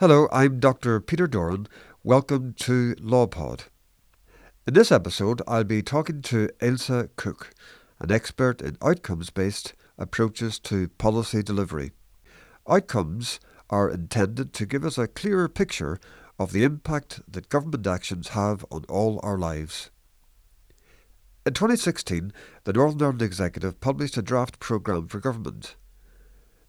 Hello, 0.00 0.28
I'm 0.30 0.60
Dr. 0.60 1.00
Peter 1.00 1.26
Doran. 1.26 1.66
Welcome 2.04 2.54
to 2.60 2.94
LawPod. 3.00 3.62
In 4.64 4.74
this 4.74 4.92
episode, 4.92 5.42
I'll 5.48 5.64
be 5.64 5.82
talking 5.82 6.22
to 6.22 6.48
Ailsa 6.60 7.08
Cook, 7.16 7.50
an 7.98 8.12
expert 8.12 8.62
in 8.62 8.78
outcomes 8.80 9.30
based 9.30 9.72
approaches 9.98 10.60
to 10.60 10.86
policy 10.86 11.42
delivery. 11.42 11.90
Outcomes 12.68 13.40
are 13.70 13.90
intended 13.90 14.52
to 14.52 14.66
give 14.66 14.84
us 14.84 14.98
a 14.98 15.08
clearer 15.08 15.48
picture 15.48 15.98
of 16.38 16.52
the 16.52 16.62
impact 16.62 17.20
that 17.28 17.48
government 17.48 17.84
actions 17.84 18.28
have 18.28 18.64
on 18.70 18.84
all 18.88 19.18
our 19.24 19.36
lives. 19.36 19.90
In 21.44 21.54
2016, 21.54 22.32
the 22.62 22.72
Northern 22.72 23.02
Ireland 23.02 23.22
Executive 23.22 23.80
published 23.80 24.16
a 24.16 24.22
draft 24.22 24.60
programme 24.60 25.08
for 25.08 25.18
government. 25.18 25.74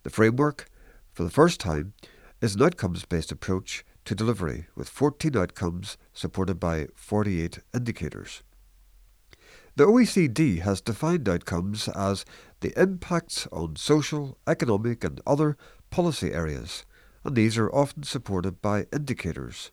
The 0.01 0.09
framework, 0.09 0.65
for 1.13 1.23
the 1.23 1.29
first 1.29 1.59
time, 1.59 1.93
is 2.41 2.55
an 2.55 2.63
outcomes 2.63 3.05
based 3.05 3.31
approach 3.31 3.83
to 4.05 4.15
delivery, 4.15 4.67
with 4.75 4.89
14 4.89 5.35
outcomes 5.35 5.97
supported 6.13 6.59
by 6.59 6.87
48 6.95 7.59
indicators. 7.73 8.43
The 9.75 9.85
OECD 9.85 10.59
has 10.59 10.81
defined 10.81 11.29
outcomes 11.29 11.87
as 11.89 12.25
the 12.61 12.73
impacts 12.79 13.47
on 13.51 13.75
social, 13.75 14.37
economic, 14.47 15.03
and 15.03 15.21
other 15.25 15.57
policy 15.89 16.33
areas, 16.33 16.85
and 17.23 17.35
these 17.35 17.57
are 17.57 17.71
often 17.71 18.03
supported 18.03 18.61
by 18.61 18.87
indicators. 18.91 19.71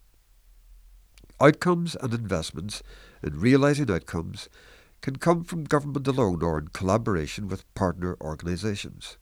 Outcomes 1.41 1.97
and 1.97 2.15
investments 2.15 2.83
in 3.23 3.41
realising 3.41 3.91
outcomes 3.91 4.49
can 5.03 5.17
come 5.17 5.45
from 5.45 5.65
government 5.65 6.07
alone 6.07 6.43
or 6.43 6.59
in 6.59 6.69
collaboration 6.69 7.49
with 7.49 7.73
partner 7.75 8.17
organisations. 8.21 9.19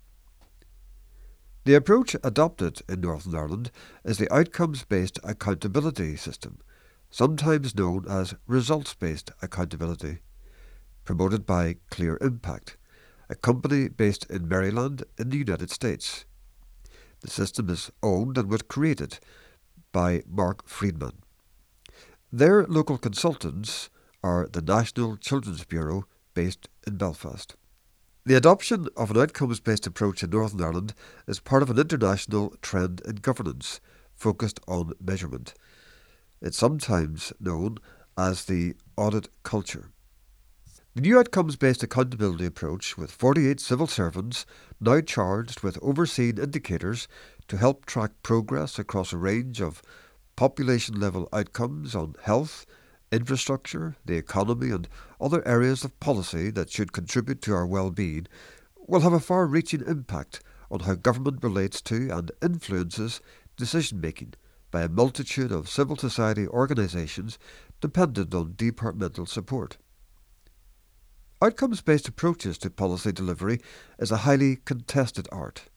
The 1.64 1.74
approach 1.74 2.14
adopted 2.22 2.82
in 2.90 3.00
Northern 3.00 3.34
Ireland 3.34 3.70
is 4.04 4.18
the 4.18 4.32
outcomes 4.32 4.84
based 4.84 5.18
accountability 5.24 6.14
system, 6.16 6.58
sometimes 7.10 7.74
known 7.74 8.04
as 8.08 8.34
results 8.46 8.92
based 8.92 9.30
accountability 9.40 10.18
promoted 11.04 11.46
by 11.46 11.76
Clear 11.90 12.18
Impact, 12.20 12.76
a 13.28 13.34
company 13.34 13.88
based 13.88 14.26
in 14.30 14.48
Maryland 14.48 15.04
in 15.18 15.30
the 15.30 15.36
United 15.36 15.70
States. 15.70 16.24
The 17.20 17.30
system 17.30 17.70
is 17.70 17.90
owned 18.02 18.36
and 18.36 18.50
was 18.50 18.62
created 18.62 19.18
by 19.92 20.22
Mark 20.26 20.68
Friedman. 20.68 21.22
Their 22.32 22.66
local 22.66 22.98
consultants 22.98 23.90
are 24.22 24.48
the 24.50 24.62
National 24.62 25.16
Children's 25.16 25.64
Bureau 25.64 26.04
based 26.34 26.68
in 26.86 26.96
Belfast. 26.96 27.54
The 28.26 28.36
adoption 28.36 28.88
of 28.96 29.10
an 29.10 29.18
outcomes 29.18 29.60
based 29.60 29.86
approach 29.86 30.22
in 30.22 30.30
Northern 30.30 30.62
Ireland 30.62 30.94
is 31.26 31.40
part 31.40 31.62
of 31.62 31.68
an 31.68 31.78
international 31.78 32.54
trend 32.62 33.02
in 33.04 33.16
governance 33.16 33.80
focused 34.14 34.58
on 34.66 34.94
measurement. 34.98 35.52
It's 36.40 36.56
sometimes 36.56 37.34
known 37.38 37.76
as 38.16 38.46
the 38.46 38.76
audit 38.96 39.28
culture. 39.42 39.90
The 40.94 41.02
new 41.02 41.18
outcomes 41.18 41.56
based 41.56 41.82
accountability 41.82 42.46
approach, 42.46 42.96
with 42.96 43.10
48 43.10 43.60
civil 43.60 43.86
servants 43.86 44.46
now 44.80 45.02
charged 45.02 45.60
with 45.60 45.78
overseeing 45.82 46.38
indicators 46.38 47.08
to 47.48 47.58
help 47.58 47.84
track 47.84 48.12
progress 48.22 48.78
across 48.78 49.12
a 49.12 49.18
range 49.18 49.60
of 49.60 49.82
population 50.34 50.98
level 50.98 51.28
outcomes 51.30 51.94
on 51.94 52.14
health, 52.22 52.64
infrastructure, 53.14 53.96
the 54.04 54.16
economy, 54.16 54.70
and 54.70 54.88
other 55.20 55.46
areas 55.46 55.84
of 55.84 55.98
policy 56.00 56.50
that 56.50 56.70
should 56.70 56.92
contribute 56.92 57.40
to 57.42 57.54
our 57.54 57.66
well 57.66 57.90
being, 57.90 58.26
will 58.86 59.00
have 59.00 59.12
a 59.12 59.20
far 59.20 59.46
reaching 59.46 59.82
impact 59.86 60.40
on 60.70 60.80
how 60.80 60.94
government 60.94 61.42
relates 61.42 61.80
to 61.80 62.10
and 62.10 62.30
influences 62.42 63.20
decision 63.56 64.00
making 64.00 64.34
by 64.70 64.82
a 64.82 64.88
multitude 64.88 65.52
of 65.52 65.68
civil 65.68 65.96
society 65.96 66.48
organisations 66.48 67.38
dependent 67.80 68.34
on 68.34 68.54
departmental 68.56 69.24
support. 69.26 69.76
Outcomes 71.40 71.82
based 71.82 72.08
approaches 72.08 72.58
to 72.58 72.70
policy 72.70 73.12
delivery 73.12 73.60
is 73.98 74.10
a 74.10 74.18
highly 74.18 74.56
contested 74.64 75.28
art. 75.30 75.68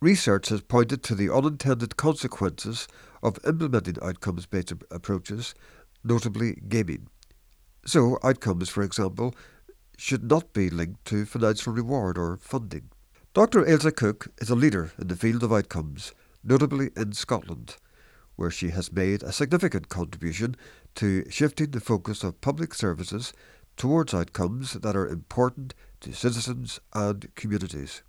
Research 0.00 0.48
has 0.48 0.62
pointed 0.62 1.02
to 1.04 1.14
the 1.14 1.32
unintended 1.32 1.96
consequences 1.96 2.88
of 3.22 3.38
implementing 3.46 3.96
outcomes 4.02 4.46
based 4.46 4.72
approaches, 4.90 5.54
notably 6.04 6.60
gaming. 6.68 7.08
So, 7.86 8.18
outcomes, 8.22 8.68
for 8.68 8.82
example, 8.82 9.34
should 9.96 10.24
not 10.24 10.52
be 10.52 10.70
linked 10.70 11.04
to 11.06 11.24
financial 11.24 11.72
reward 11.72 12.18
or 12.18 12.36
funding. 12.36 12.90
Dr. 13.32 13.64
Ailsa 13.64 13.94
Cook 13.94 14.28
is 14.40 14.50
a 14.50 14.54
leader 14.54 14.92
in 14.98 15.08
the 15.08 15.16
field 15.16 15.42
of 15.42 15.52
outcomes, 15.52 16.12
notably 16.42 16.90
in 16.96 17.12
Scotland, 17.12 17.76
where 18.36 18.50
she 18.50 18.70
has 18.70 18.92
made 18.92 19.22
a 19.22 19.32
significant 19.32 19.88
contribution 19.88 20.56
to 20.94 21.28
shifting 21.30 21.70
the 21.70 21.80
focus 21.80 22.22
of 22.22 22.40
public 22.40 22.74
services 22.74 23.32
towards 23.76 24.14
outcomes 24.14 24.74
that 24.74 24.96
are 24.96 25.08
important 25.08 25.74
to 26.00 26.12
citizens 26.12 26.80
and 26.92 27.34
communities. 27.34 28.02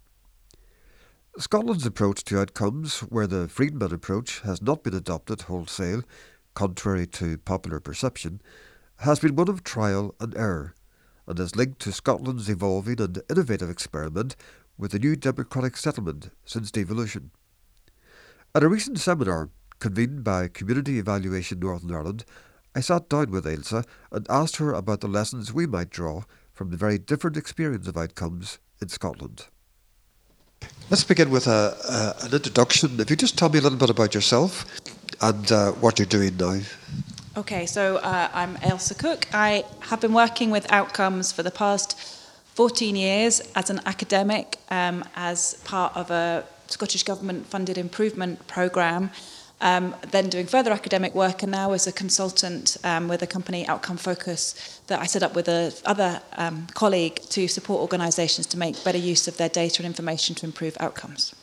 Scotland's 1.38 1.86
approach 1.86 2.24
to 2.26 2.40
outcomes, 2.40 3.00
where 3.00 3.28
the 3.28 3.50
Friedman 3.50 3.94
approach 3.94 4.42
has 4.42 4.62
not 4.62 4.84
been 4.84 4.94
adopted 4.94 5.42
wholesale, 5.42 6.02
contrary 6.56 7.06
to 7.06 7.38
popular 7.38 7.80
perception, 7.80 8.42
has 9.00 9.20
been 9.20 9.36
one 9.36 9.50
of 9.50 9.64
trial 9.64 10.16
and 10.20 10.36
error, 10.36 10.74
and 11.28 11.40
is 11.40 11.56
linked 11.56 11.80
to 11.82 11.92
Scotland's 11.92 12.50
evolving 12.50 13.00
and 13.00 13.22
innovative 13.30 13.70
experiment 13.70 14.36
with 14.78 14.92
the 14.92 15.00
new 15.00 15.16
democratic 15.16 15.78
settlement 15.78 16.32
since 16.46 16.72
devolution. 16.72 17.32
At 18.54 18.64
a 18.64 18.70
recent 18.70 19.00
seminar 19.00 19.50
convened 19.80 20.24
by 20.24 20.48
Community 20.48 20.98
Evaluation 20.98 21.60
Northern 21.60 21.94
Ireland, 21.94 22.26
I 22.74 22.80
sat 22.80 23.10
down 23.10 23.32
with 23.32 23.46
Ailsa 23.46 23.86
and 24.12 24.26
asked 24.30 24.58
her 24.58 24.74
about 24.74 25.02
the 25.02 25.08
lessons 25.08 25.54
we 25.54 25.66
might 25.66 25.90
draw 25.90 26.24
from 26.54 26.72
the 26.72 26.78
very 26.78 26.98
different 26.98 27.38
experience 27.38 27.88
of 27.88 27.98
outcomes 27.98 28.60
in 28.82 28.90
Scotland. 28.90 29.46
Let's 30.90 31.04
begin 31.04 31.30
with 31.30 31.48
a, 31.48 32.16
a, 32.22 32.26
an 32.26 32.34
introduction. 32.34 33.00
If 33.00 33.10
you 33.10 33.16
just 33.16 33.38
tell 33.38 33.50
me 33.50 33.60
a 33.60 33.62
little 33.62 33.78
bit 33.78 33.90
about 33.90 34.14
yourself 34.14 34.66
and 35.22 35.52
uh, 35.52 35.72
what 35.74 36.00
you're 36.00 36.06
doing 36.06 36.36
now. 36.38 36.60
Okay, 37.38 37.66
so 37.66 37.98
uh, 37.98 38.30
I'm 38.34 38.56
Ailsa 38.58 38.98
Cook. 38.98 39.28
I 39.34 39.66
have 39.82 40.00
been 40.02 40.14
working 40.14 40.52
with 40.52 40.72
outcomes 40.72 41.32
for 41.32 41.44
the 41.44 41.52
past 41.52 42.00
14 42.56 42.96
years 42.96 43.42
as 43.56 43.70
an 43.70 43.82
academic, 43.86 44.58
um, 44.70 45.04
as 45.16 45.56
part 45.66 45.96
of 45.96 46.12
a 46.12 46.46
Scottish 46.68 47.04
Government 47.04 47.46
funded 47.46 47.78
improvement 47.78 48.48
programme 48.48 49.12
um, 49.62 49.96
then 50.12 50.30
doing 50.30 50.46
further 50.46 50.72
academic 50.72 51.16
work, 51.16 51.44
and 51.44 51.52
now 51.52 51.72
as 51.72 51.88
a 51.88 51.92
consultant 51.92 52.78
um, 52.84 53.08
with 53.08 53.22
a 53.22 53.28
company, 53.28 53.68
Outcome 53.68 53.98
Focus, 53.98 54.82
that 54.88 55.00
I 55.00 55.06
set 55.06 55.24
up 55.24 55.36
with 55.36 55.48
a 55.48 55.74
other 55.86 56.22
um, 56.34 56.68
colleague 56.74 57.22
to 57.30 57.48
support 57.48 57.82
organisations 57.82 58.48
to 58.48 58.58
make 58.58 58.84
better 58.84 58.98
use 58.98 59.28
of 59.28 59.38
their 59.38 59.50
data 59.50 59.82
and 59.82 59.88
information 59.88 60.36
to 60.36 60.46
improve 60.46 60.76
outcomes. 60.80 61.34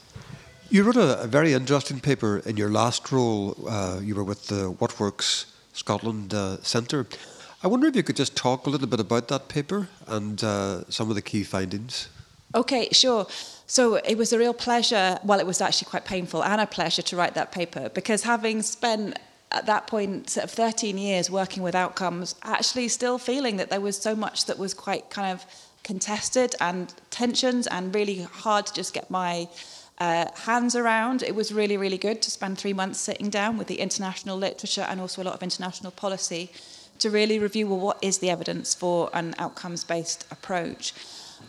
You 0.72 0.84
wrote 0.84 0.96
a, 0.96 1.20
a 1.20 1.26
very 1.26 1.52
interesting 1.52 2.00
paper 2.00 2.38
in 2.46 2.56
your 2.56 2.70
last 2.70 3.12
role. 3.12 3.54
Uh, 3.68 4.00
you 4.02 4.14
were 4.14 4.24
with 4.24 4.46
the 4.46 4.70
What 4.70 4.98
Works 4.98 5.44
Scotland 5.74 6.32
uh, 6.32 6.62
Centre. 6.62 7.06
I 7.62 7.66
wonder 7.66 7.86
if 7.88 7.94
you 7.94 8.02
could 8.02 8.16
just 8.16 8.34
talk 8.34 8.66
a 8.66 8.70
little 8.70 8.86
bit 8.86 8.98
about 8.98 9.28
that 9.28 9.48
paper 9.48 9.88
and 10.06 10.42
uh, 10.42 10.88
some 10.88 11.10
of 11.10 11.14
the 11.14 11.20
key 11.20 11.44
findings. 11.44 12.08
Okay, 12.54 12.88
sure. 12.90 13.26
So 13.66 13.96
it 13.96 14.16
was 14.16 14.32
a 14.32 14.38
real 14.38 14.54
pleasure. 14.54 15.18
Well, 15.22 15.40
it 15.40 15.46
was 15.46 15.60
actually 15.60 15.90
quite 15.90 16.06
painful 16.06 16.42
and 16.42 16.58
a 16.58 16.66
pleasure 16.66 17.02
to 17.02 17.16
write 17.16 17.34
that 17.34 17.52
paper 17.52 17.90
because 17.90 18.22
having 18.22 18.62
spent 18.62 19.18
at 19.50 19.66
that 19.66 19.86
point 19.86 20.30
sort 20.30 20.44
of 20.44 20.50
13 20.52 20.96
years 20.96 21.30
working 21.30 21.62
with 21.62 21.74
outcomes, 21.74 22.34
actually 22.44 22.88
still 22.88 23.18
feeling 23.18 23.58
that 23.58 23.68
there 23.68 23.82
was 23.82 23.98
so 23.98 24.16
much 24.16 24.46
that 24.46 24.58
was 24.58 24.72
quite 24.72 25.10
kind 25.10 25.34
of 25.34 25.44
contested 25.84 26.54
and 26.62 26.94
tensions 27.10 27.66
and 27.66 27.94
really 27.94 28.22
hard 28.22 28.64
to 28.64 28.72
just 28.72 28.94
get 28.94 29.10
my 29.10 29.46
uh, 30.02 30.26
hands 30.34 30.74
around. 30.74 31.22
It 31.22 31.36
was 31.36 31.52
really, 31.52 31.76
really 31.76 31.96
good 31.96 32.22
to 32.22 32.30
spend 32.30 32.58
three 32.58 32.72
months 32.72 32.98
sitting 32.98 33.30
down 33.30 33.56
with 33.56 33.68
the 33.68 33.78
international 33.78 34.36
literature 34.36 34.86
and 34.88 35.00
also 35.00 35.22
a 35.22 35.24
lot 35.28 35.34
of 35.34 35.42
international 35.44 35.92
policy 35.92 36.50
to 36.98 37.08
really 37.08 37.38
review 37.38 37.68
well, 37.68 37.78
what 37.78 37.98
is 38.02 38.18
the 38.18 38.28
evidence 38.28 38.74
for 38.74 39.10
an 39.12 39.32
outcomes 39.38 39.84
based 39.84 40.26
approach. 40.32 40.92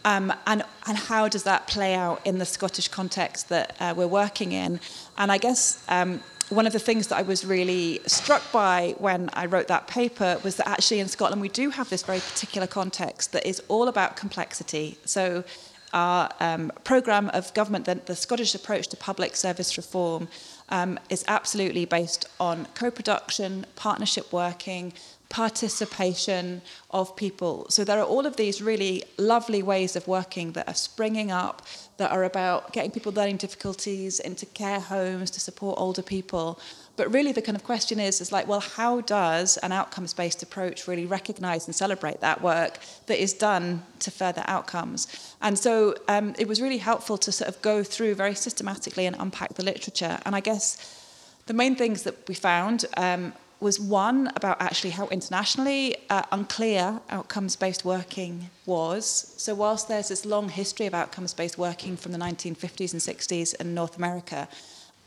Um, 0.05 0.31
and, 0.45 0.63
and 0.85 0.97
how 0.97 1.27
does 1.27 1.43
that 1.43 1.65
play 1.65 1.95
out 1.95 2.21
in 2.25 2.37
the 2.37 2.45
Scottish 2.45 2.89
context 2.89 3.49
that 3.49 3.75
uh, 3.79 3.95
we're 3.97 4.15
working 4.23 4.51
in? 4.51 4.79
And 5.17 5.31
I 5.31 5.39
guess 5.39 5.83
um, 5.89 6.21
one 6.49 6.67
of 6.67 6.73
the 6.73 6.79
things 6.79 7.07
that 7.07 7.17
I 7.17 7.23
was 7.23 7.43
really 7.43 8.01
struck 8.05 8.43
by 8.51 8.93
when 8.99 9.31
I 9.33 9.47
wrote 9.47 9.67
that 9.69 9.87
paper 9.87 10.39
was 10.43 10.57
that 10.57 10.67
actually 10.67 10.99
in 10.99 11.07
Scotland 11.07 11.41
we 11.41 11.49
do 11.49 11.71
have 11.71 11.89
this 11.89 12.03
very 12.03 12.19
particular 12.19 12.67
context 12.67 13.31
that 13.31 13.47
is 13.47 13.63
all 13.67 13.87
about 13.87 14.15
complexity. 14.15 14.97
So 15.05 15.43
our 15.93 16.29
um, 16.39 16.71
programme 16.83 17.29
of 17.29 17.53
government, 17.53 17.85
the, 17.85 17.95
the 17.95 18.15
Scottish 18.15 18.53
approach 18.55 18.87
to 18.87 18.97
public 18.97 19.35
service 19.35 19.77
reform, 19.77 20.27
um, 20.69 20.99
is 21.09 21.23
absolutely 21.27 21.85
based 21.85 22.25
on 22.39 22.67
co-production, 22.75 23.65
partnership 23.75 24.33
working, 24.33 24.93
participation 25.29 26.61
of 26.91 27.15
people. 27.15 27.65
So 27.69 27.83
there 27.83 27.99
are 27.99 28.05
all 28.05 28.25
of 28.27 28.35
these 28.35 28.61
really 28.61 29.03
lovely 29.17 29.63
ways 29.63 29.95
of 29.95 30.07
working 30.07 30.51
that 30.51 30.67
are 30.67 30.75
springing 30.75 31.31
up 31.31 31.63
that 31.97 32.11
are 32.11 32.23
about 32.23 32.71
getting 32.71 32.91
people 32.91 33.11
learning 33.11 33.37
difficulties 33.37 34.19
into 34.19 34.45
care 34.45 34.79
homes 34.79 35.31
to 35.31 35.39
support 35.39 35.79
older 35.79 36.03
people. 36.03 36.59
But 36.95 37.11
really 37.11 37.31
the 37.31 37.41
kind 37.41 37.55
of 37.55 37.63
question 37.63 37.99
is 37.99 38.21
is 38.21 38.31
like 38.31 38.47
well 38.47 38.59
how 38.59 39.01
does 39.01 39.57
an 39.57 39.71
outcomes 39.71 40.13
based 40.13 40.43
approach 40.43 40.87
really 40.87 41.05
recognize 41.05 41.65
and 41.65 41.75
celebrate 41.75 42.21
that 42.21 42.41
work 42.41 42.79
that 43.07 43.21
is 43.21 43.33
done 43.33 43.83
to 43.99 44.11
further 44.11 44.43
outcomes. 44.45 45.07
And 45.41 45.57
so 45.57 45.95
um, 46.07 46.35
it 46.37 46.47
was 46.47 46.61
really 46.61 46.77
helpful 46.77 47.17
to 47.17 47.31
sort 47.31 47.49
of 47.49 47.61
go 47.61 47.83
through 47.83 48.15
very 48.15 48.35
systematically 48.35 49.05
and 49.05 49.15
unpack 49.19 49.55
the 49.55 49.63
literature 49.63 50.19
and 50.25 50.35
I 50.35 50.39
guess 50.39 50.99
the 51.45 51.53
main 51.53 51.75
things 51.75 52.03
that 52.03 52.27
we 52.27 52.35
found 52.35 52.85
um, 52.95 53.33
was 53.63 53.79
one 53.79 54.31
about 54.35 54.61
actually 54.61 54.91
how 54.91 55.07
internationally 55.07 55.95
uh, 56.09 56.21
unclear 56.31 56.99
outcomes 57.09 57.55
based 57.55 57.85
working 57.85 58.49
was. 58.65 59.33
So, 59.37 59.55
whilst 59.55 59.87
there's 59.87 60.09
this 60.09 60.25
long 60.25 60.49
history 60.49 60.85
of 60.85 60.93
outcomes 60.93 61.33
based 61.33 61.57
working 61.57 61.95
from 61.97 62.11
the 62.11 62.17
1950s 62.17 62.91
and 62.91 63.01
60s 63.01 63.55
in 63.59 63.73
North 63.73 63.97
America, 63.97 64.47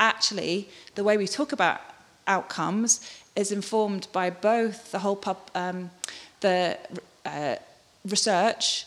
actually 0.01 0.69
the 0.95 1.05
way 1.05 1.17
we 1.17 1.27
talk 1.27 1.53
about 1.53 1.81
outcomes 2.27 3.01
is 3.35 3.53
informed 3.53 4.09
by 4.13 4.31
both 4.31 4.91
the 4.93 4.99
whole 4.99 5.17
pub, 5.17 5.39
um, 5.55 5.91
the 6.41 6.79
uh, 7.25 7.57
research 8.07 8.87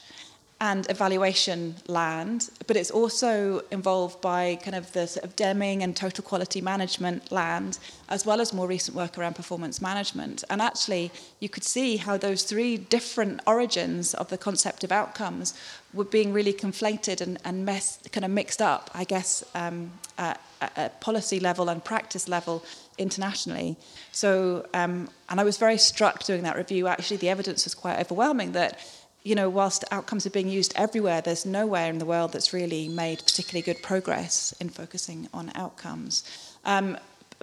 and 0.61 0.89
evaluation 0.89 1.75
land, 1.87 2.49
but 2.67 2.75
it's 2.75 2.91
also 2.91 3.61
involved 3.71 4.19
by 4.19 4.59
kind 4.61 4.75
of 4.75 4.91
the 4.91 5.07
sort 5.07 5.23
of 5.23 5.35
Deming 5.37 5.83
and 5.83 5.95
total 5.95 6.21
quality 6.21 6.59
management 6.59 7.31
land, 7.31 7.79
as 8.09 8.25
well 8.25 8.41
as 8.41 8.51
more 8.53 8.67
recent 8.67 8.95
work 8.95 9.17
around 9.17 9.35
performance 9.35 9.81
management. 9.81 10.43
And 10.49 10.61
actually, 10.61 11.11
you 11.39 11.47
could 11.47 11.63
see 11.63 11.95
how 11.95 12.17
those 12.17 12.43
three 12.43 12.75
different 12.75 13.39
origins 13.47 14.13
of 14.13 14.29
the 14.29 14.37
concept 14.37 14.83
of 14.83 14.91
outcomes 14.91 15.53
were 15.93 16.03
being 16.03 16.33
really 16.33 16.53
conflated 16.53 17.21
and, 17.21 17.37
and 17.45 17.65
kind 18.11 18.25
of 18.25 18.31
mixed 18.31 18.61
up, 18.61 18.91
I 18.93 19.05
guess, 19.05 19.45
um, 19.55 19.91
at, 20.17 20.41
at 20.75 20.99
policy 20.99 21.39
level 21.39 21.69
and 21.69 21.83
practice 21.83 22.27
level 22.27 22.65
internationally. 22.97 23.77
So, 24.11 24.67
um, 24.73 25.09
and 25.29 25.39
I 25.39 25.45
was 25.45 25.57
very 25.57 25.77
struck 25.77 26.25
doing 26.25 26.43
that 26.43 26.57
review. 26.57 26.87
Actually, 26.87 27.17
the 27.17 27.29
evidence 27.29 27.63
was 27.63 27.73
quite 27.73 27.97
overwhelming 27.97 28.51
that 28.51 28.77
you 29.23 29.35
know, 29.35 29.49
whilst 29.49 29.83
outcomes 29.91 30.25
are 30.25 30.29
being 30.29 30.47
used 30.47 30.73
everywhere, 30.75 31.21
there's 31.21 31.45
nowhere 31.45 31.89
in 31.89 31.97
the 31.99 32.05
world 32.05 32.31
that's 32.31 32.53
really 32.53 32.87
made 32.87 33.19
particularly 33.19 33.61
good 33.61 33.81
progress 33.83 34.53
in 34.59 34.69
focusing 34.69 35.27
on 35.33 35.51
outcomes. 35.55 36.23
Um, 36.65 36.97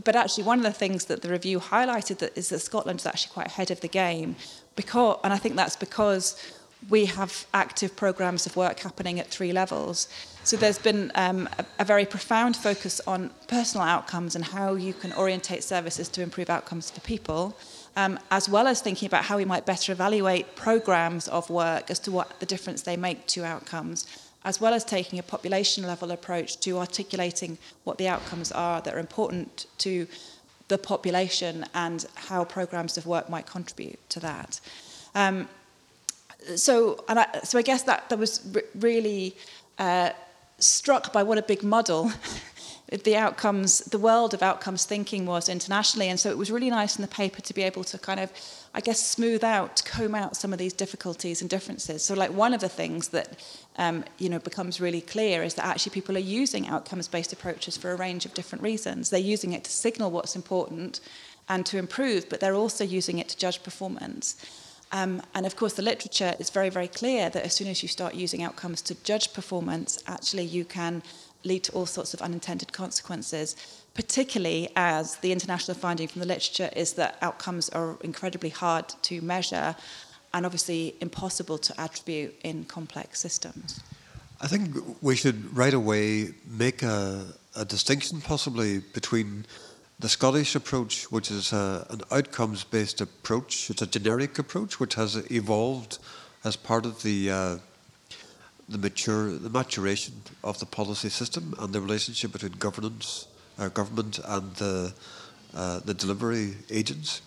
but 0.05 0.17
actually, 0.17 0.45
one 0.45 0.59
of 0.59 0.65
the 0.65 0.73
things 0.73 1.07
that 1.07 1.23
the 1.23 1.29
review 1.29 1.59
highlighted 1.59 2.19
that 2.19 2.37
is 2.37 2.49
that 2.51 2.61
Scotland 2.61 3.01
is 3.01 3.07
actually 3.07 3.33
quite 3.33 3.47
ahead 3.47 3.71
of 3.71 3.81
the 3.81 3.89
game, 3.89 4.37
because, 4.75 5.19
and 5.25 5.33
I 5.33 5.39
think 5.39 5.57
that's 5.57 5.77
because 5.77 6.37
we 6.91 7.07
have 7.07 7.47
active 7.55 7.97
programs 7.97 8.47
of 8.47 8.57
work 8.57 8.81
happening 8.81 9.19
at 9.19 9.27
three 9.29 9.53
levels. 9.53 10.09
So 10.45 10.57
there's 10.57 10.79
been 10.79 11.11
um, 11.15 11.49
a, 11.59 11.65
a 11.81 11.85
very 11.85 12.05
profound 12.07 12.57
focus 12.57 13.01
on 13.07 13.31
personal 13.49 13.87
outcomes 13.87 14.37
and 14.37 14.45
how 14.45 14.75
you 14.75 14.93
can 14.93 15.13
orientate 15.15 15.65
services 15.65 16.09
to 16.11 16.23
improve 16.23 16.51
outcomes 16.51 16.91
for 16.91 17.01
people 17.01 17.57
um, 17.97 18.19
as 18.31 18.49
well 18.49 18.67
as 18.67 18.81
thinking 18.81 19.07
about 19.07 19.25
how 19.25 19.39
we 19.39 19.45
might 19.45 19.65
better 19.67 19.91
evaluate 19.91 20.55
programs 20.55 21.27
of 21.29 21.49
work 21.51 21.91
as 21.91 21.99
to 22.01 22.13
what 22.13 22.39
the 22.41 22.47
difference 22.47 22.83
they 22.83 22.97
make 22.97 23.27
to 23.27 23.45
outcomes, 23.45 24.07
as 24.45 24.61
well 24.61 24.75
as 24.75 24.85
taking 24.85 25.19
a 25.19 25.23
population 25.23 25.85
level 25.85 26.11
approach 26.11 26.61
to 26.61 26.79
articulating 26.79 27.57
what 27.85 27.97
the 27.99 28.07
outcomes 28.07 28.53
are 28.53 28.81
that 28.83 28.95
are 28.95 28.99
important 28.99 29.67
to 29.79 30.07
the 30.69 30.77
population 30.77 31.65
and 31.75 32.07
how 32.15 32.45
programs 32.45 32.99
of 32.99 33.07
work 33.07 33.31
might 33.31 33.47
contribute 33.47 33.99
to 34.11 34.21
that. 34.21 34.61
Um, 35.15 35.49
so, 36.55 37.05
and 37.09 37.21
I, 37.21 37.27
so 37.45 37.59
I 37.59 37.63
guess 37.63 37.83
that 37.85 38.09
that 38.11 38.19
was 38.19 38.47
really 38.75 39.37
uh, 39.79 40.11
struck 40.59 41.13
by 41.13 41.23
what 41.23 41.39
a 41.39 41.43
big 41.43 41.63
model 41.63 42.13
the 42.89 43.17
outcomes, 43.17 43.81
the 43.81 43.99
world 43.99 44.33
of 44.33 44.43
outcomes 44.43 44.85
thinking 44.85 45.27
was 45.27 45.49
internationally. 45.49 46.09
And 46.09 46.21
so 46.21 46.31
it 46.31 46.39
was 46.39 46.53
really 46.53 46.71
nice 46.71 46.97
in 46.97 47.03
the 47.03 47.09
paper 47.09 47.41
to 47.43 47.55
be 47.55 47.63
able 47.63 47.83
to 47.85 47.99
kind 47.99 48.21
of, 48.21 48.31
I 48.75 48.81
guess, 48.81 49.05
smooth 49.05 49.43
out, 49.43 49.83
comb 49.85 50.15
out 50.15 50.37
some 50.37 50.53
of 50.53 50.59
these 50.61 50.73
difficulties 50.73 51.41
and 51.41 51.51
differences. 51.51 52.05
So, 52.05 52.15
like, 52.15 52.31
one 52.31 52.55
of 52.55 52.61
the 52.61 52.69
things 52.69 53.09
that, 53.09 53.41
um, 53.77 54.05
you 54.19 54.29
know, 54.29 54.39
becomes 54.39 54.81
really 54.81 55.01
clear 55.01 55.43
is 55.43 55.55
that 55.55 55.67
actually 55.67 55.95
people 55.95 56.17
are 56.17 56.21
using 56.21 56.69
outcomes 56.69 57.09
based 57.09 57.33
approaches 57.33 57.77
for 57.77 57.91
a 57.91 57.97
range 57.97 58.25
of 58.25 58.35
different 58.35 58.63
reasons. 58.63 59.11
They're 59.11 59.21
using 59.21 59.53
it 59.53 59.65
to 59.65 59.71
signal 59.71 60.13
what's 60.13 60.37
important 60.37 61.01
and 61.49 61.67
to 61.67 61.79
improve, 61.79 62.29
but 62.29 62.39
they're 62.39 62.55
also 62.55 62.85
using 62.85 63.19
it 63.19 63.29
to 63.31 63.37
judge 63.37 63.65
performance. 63.65 64.37
Um, 64.93 65.23
and 65.35 65.45
of 65.45 65.57
course, 65.57 65.75
the 65.75 65.83
literature 65.83 66.35
is 66.39 66.51
very, 66.51 66.71
very 66.71 66.89
clear 66.89 67.29
that 67.31 67.45
as 67.45 67.55
soon 67.55 67.67
as 67.67 67.83
you 67.83 67.89
start 67.89 68.15
using 68.15 68.45
outcomes 68.45 68.81
to 68.83 68.95
judge 69.03 69.33
performance, 69.33 69.99
actually 70.07 70.45
you 70.45 70.65
can 70.65 71.03
lead 71.47 71.65
to 71.65 71.73
all 71.73 71.87
sorts 71.87 72.13
of 72.15 72.21
unintended 72.21 72.73
consequences, 72.73 73.57
particularly 73.95 74.69
as 74.77 75.17
the 75.17 75.33
international 75.33 75.77
finding 75.77 76.09
from 76.09 76.21
the 76.21 76.27
literature 76.27 76.71
is 76.77 76.95
that 76.95 77.17
outcomes 77.23 77.69
are 77.71 77.97
incredibly 78.03 78.51
hard 78.51 78.89
to 79.03 79.21
measure 79.23 79.77
and 80.35 80.45
obviously 80.45 80.95
impossible 81.01 81.57
to 81.59 81.81
attribute 81.81 82.35
in 82.43 82.65
complex 82.65 83.21
systems. 83.21 83.81
I 84.41 84.49
think 84.49 84.77
we 85.01 85.17
should 85.17 85.57
right 85.57 85.73
away 85.73 86.35
make 86.47 86.83
a, 86.83 87.25
a 87.55 87.65
distinction 87.65 88.21
possibly 88.21 88.81
between 88.93 89.47
the 89.99 90.09
Scottish 90.11 90.55
approach, 90.55 91.11
which 91.11 91.31
is 91.31 91.53
a, 91.53 91.87
an 91.89 92.03
outcomes 92.11 92.65
based 92.65 93.01
approach, 93.01 93.71
it's 93.71 93.81
a 93.81 93.87
generic 93.87 94.39
approach 94.39 94.79
which 94.79 94.95
has 94.95 95.17
evolved 95.31 95.99
as 96.45 96.55
part 96.55 96.85
of 96.85 97.03
the 97.03 97.31
uh, 97.31 97.57
the 98.69 98.79
mature 98.79 99.31
the 99.31 99.51
maturation 99.51 100.15
of 100.43 100.59
the 100.59 100.67
policy 100.67 101.09
system 101.09 101.55
and 101.59 101.73
the 101.73 101.81
relationship 101.81 102.33
between 102.33 102.53
governance, 102.53 103.29
uh, 103.59 103.69
government 103.69 104.19
and 104.25 104.55
the 104.57 104.93
uh, 105.55 105.81
the 105.85 105.95
delivery 105.95 106.55
agents, 106.71 107.23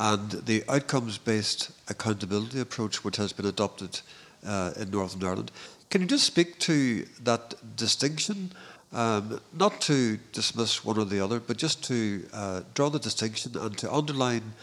and 0.00 0.30
the 0.46 0.64
outcomes-based 0.68 1.70
accountability 1.88 2.60
approach 2.60 3.04
which 3.04 3.16
has 3.16 3.32
been 3.32 3.46
adopted 3.46 4.00
uh, 4.46 4.72
in 4.78 4.90
Northern 4.90 5.24
Ireland. 5.24 5.50
Can 5.90 6.00
you 6.00 6.06
just 6.06 6.24
speak 6.24 6.58
to 6.60 7.04
that 7.22 7.76
distinction? 7.76 8.52
Um, 8.92 9.40
not 9.52 9.80
to 9.82 10.18
dismiss 10.32 10.84
one 10.84 10.98
or 10.98 11.04
the 11.04 11.20
other, 11.20 11.40
but 11.40 11.56
just 11.56 11.82
to 11.84 12.24
uh, 12.32 12.62
draw 12.74 12.90
the 12.90 13.00
distinction 13.00 13.56
and 13.58 13.76
to 13.78 13.92
underline 13.92 14.54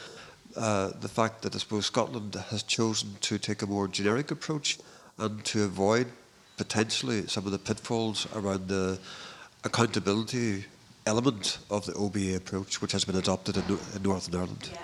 uh, 0.55 0.91
the 1.01 1.09
fact 1.09 1.41
that 1.41 1.53
I 1.53 1.57
suppose 1.57 1.85
Scotland 1.85 2.35
has 2.49 2.63
chosen 2.63 3.17
to 3.21 3.37
take 3.37 3.61
a 3.61 3.67
more 3.67 3.89
generic 3.89 4.31
approach 4.31 4.79
and 5.21 5.43
to 5.45 5.63
avoid 5.63 6.07
potentially 6.57 7.27
some 7.27 7.45
of 7.45 7.51
the 7.51 7.59
pitfalls 7.59 8.27
around 8.35 8.67
the 8.67 8.99
accountability 9.63 10.65
element 11.05 11.59
of 11.69 11.85
the 11.85 11.93
OBA 11.93 12.35
approach, 12.35 12.81
which 12.81 12.91
has 12.91 13.05
been 13.05 13.15
adopted 13.15 13.57
in, 13.57 13.63
in 13.95 14.03
Northern 14.03 14.35
Ireland. 14.35 14.69
Yeah. 14.71 14.79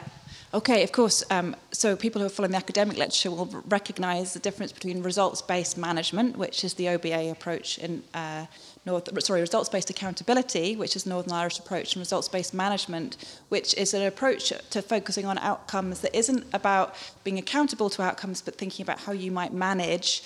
Okay, 0.54 0.82
of 0.84 0.92
course. 0.92 1.24
Um, 1.30 1.56
so 1.72 1.96
people 1.96 2.22
who 2.22 2.28
are 2.28 2.30
following 2.30 2.52
the 2.52 2.58
academic 2.58 2.98
literature 2.98 3.30
will 3.30 3.64
recognise 3.68 4.34
the 4.34 4.40
difference 4.40 4.72
between 4.72 5.04
results-based 5.04 5.78
management, 5.78 6.38
which 6.38 6.64
is 6.64 6.76
the 6.76 6.88
OBA 6.90 7.32
approach 7.32 7.78
in 7.80 8.02
uh, 8.14 8.46
North, 8.88 9.08
sorry, 9.24 9.42
results-based 9.42 9.90
accountability, 9.90 10.76
which 10.76 10.96
is 10.96 11.06
Northern 11.06 11.34
Irish 11.34 11.60
approach, 11.60 11.94
and 11.94 12.00
results-based 12.00 12.54
management, 12.54 13.18
which 13.50 13.76
is 13.76 13.94
an 13.94 14.02
approach 14.02 14.52
to 14.70 14.82
focusing 14.82 15.26
on 15.26 15.38
outcomes 15.38 16.00
that 16.02 16.18
isn't 16.18 16.46
about 16.54 16.96
being 17.24 17.38
accountable 17.38 17.90
to 17.92 18.02
outcomes, 18.02 18.42
but 18.42 18.56
thinking 18.56 18.84
about 18.84 19.00
how 19.02 19.12
you 19.12 19.32
might 19.32 19.54
manage 19.54 20.24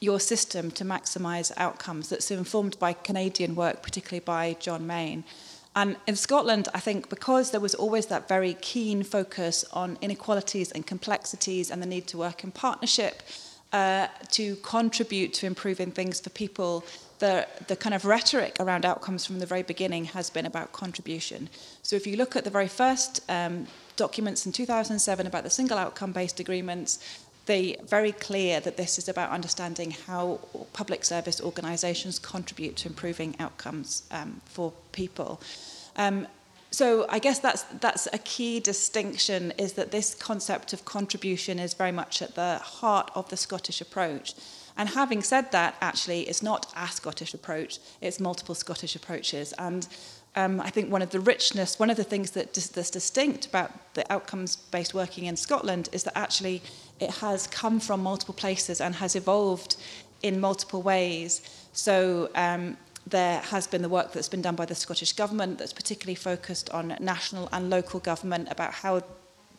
your 0.00 0.20
system 0.20 0.70
to 0.70 0.84
maximise 0.84 1.52
outcomes. 1.56 2.08
That's 2.08 2.30
informed 2.30 2.78
by 2.78 2.92
Canadian 2.92 3.54
work, 3.54 3.82
particularly 3.82 4.24
by 4.24 4.56
John 4.60 4.86
Mayne. 4.86 5.24
And 5.76 5.96
in 6.06 6.14
Scotland, 6.14 6.68
I 6.72 6.78
think 6.78 7.08
because 7.08 7.50
there 7.50 7.60
was 7.60 7.74
always 7.74 8.06
that 8.06 8.28
very 8.28 8.54
keen 8.60 9.02
focus 9.02 9.64
on 9.72 9.98
inequalities 10.00 10.70
and 10.70 10.86
complexities 10.86 11.70
and 11.70 11.82
the 11.82 11.86
need 11.86 12.06
to 12.08 12.18
work 12.18 12.44
in 12.44 12.52
partnership 12.52 13.22
uh, 13.74 14.06
to 14.30 14.54
contribute 14.56 15.34
to 15.34 15.46
improving 15.46 15.90
things 15.90 16.20
for 16.20 16.30
people. 16.30 16.84
The, 17.18 17.46
the 17.66 17.74
kind 17.74 17.92
of 17.92 18.04
rhetoric 18.04 18.56
around 18.60 18.86
outcomes 18.86 19.26
from 19.26 19.40
the 19.40 19.46
very 19.46 19.64
beginning 19.64 20.04
has 20.06 20.30
been 20.30 20.46
about 20.46 20.72
contribution. 20.72 21.48
So 21.82 21.96
if 21.96 22.06
you 22.06 22.16
look 22.16 22.36
at 22.36 22.44
the 22.44 22.50
very 22.50 22.68
first 22.68 23.20
um, 23.28 23.66
documents 23.96 24.46
in 24.46 24.52
2007 24.52 25.26
about 25.26 25.42
the 25.42 25.50
single 25.50 25.76
outcome-based 25.76 26.38
agreements, 26.38 27.00
they 27.46 27.76
very 27.84 28.12
clear 28.12 28.60
that 28.60 28.76
this 28.76 28.96
is 28.96 29.08
about 29.08 29.30
understanding 29.30 29.90
how 29.90 30.38
public 30.72 31.04
service 31.04 31.40
organisations 31.40 32.20
contribute 32.20 32.76
to 32.76 32.88
improving 32.88 33.34
outcomes 33.40 34.04
um, 34.12 34.40
for 34.44 34.72
people. 34.92 35.40
Um, 35.96 36.28
so 36.74 37.06
I 37.08 37.20
guess 37.20 37.38
that's 37.38 37.62
that's 37.80 38.08
a 38.12 38.18
key 38.18 38.58
distinction 38.58 39.52
is 39.58 39.74
that 39.74 39.92
this 39.92 40.14
concept 40.14 40.72
of 40.72 40.84
contribution 40.84 41.58
is 41.58 41.72
very 41.74 41.92
much 41.92 42.20
at 42.20 42.34
the 42.34 42.58
heart 42.58 43.10
of 43.14 43.28
the 43.28 43.36
Scottish 43.36 43.80
approach. 43.80 44.34
And 44.76 44.88
having 44.88 45.22
said 45.22 45.52
that, 45.52 45.76
actually, 45.80 46.22
it's 46.22 46.42
not 46.42 46.72
a 46.76 46.88
Scottish 46.88 47.32
approach, 47.32 47.78
it's 48.00 48.18
multiple 48.18 48.56
Scottish 48.56 48.96
approaches. 48.96 49.54
And 49.56 49.86
um, 50.34 50.60
I 50.60 50.70
think 50.70 50.90
one 50.90 51.02
of 51.02 51.10
the 51.10 51.20
richness, 51.20 51.78
one 51.78 51.90
of 51.90 51.96
the 51.96 52.04
things 52.12 52.32
that 52.32 52.52
dis- 52.52 52.68
that's 52.68 52.90
distinct 52.90 53.46
about 53.46 53.70
the 53.94 54.04
outcomes-based 54.12 54.92
working 54.92 55.26
in 55.26 55.36
Scotland 55.36 55.88
is 55.92 56.02
that 56.02 56.18
actually 56.18 56.60
it 56.98 57.10
has 57.10 57.46
come 57.46 57.78
from 57.78 58.02
multiple 58.02 58.34
places 58.34 58.80
and 58.80 58.96
has 58.96 59.14
evolved 59.14 59.76
in 60.22 60.40
multiple 60.40 60.82
ways. 60.82 61.42
So 61.72 62.30
um, 62.34 62.76
there 63.06 63.40
has 63.40 63.66
been 63.66 63.82
the 63.82 63.88
work 63.88 64.12
that's 64.12 64.28
been 64.28 64.42
done 64.42 64.56
by 64.56 64.64
the 64.64 64.74
Scottish 64.74 65.12
Government 65.12 65.58
that's 65.58 65.72
particularly 65.72 66.14
focused 66.14 66.70
on 66.70 66.96
national 67.00 67.48
and 67.52 67.68
local 67.68 68.00
government 68.00 68.48
about 68.50 68.72
how 68.72 69.02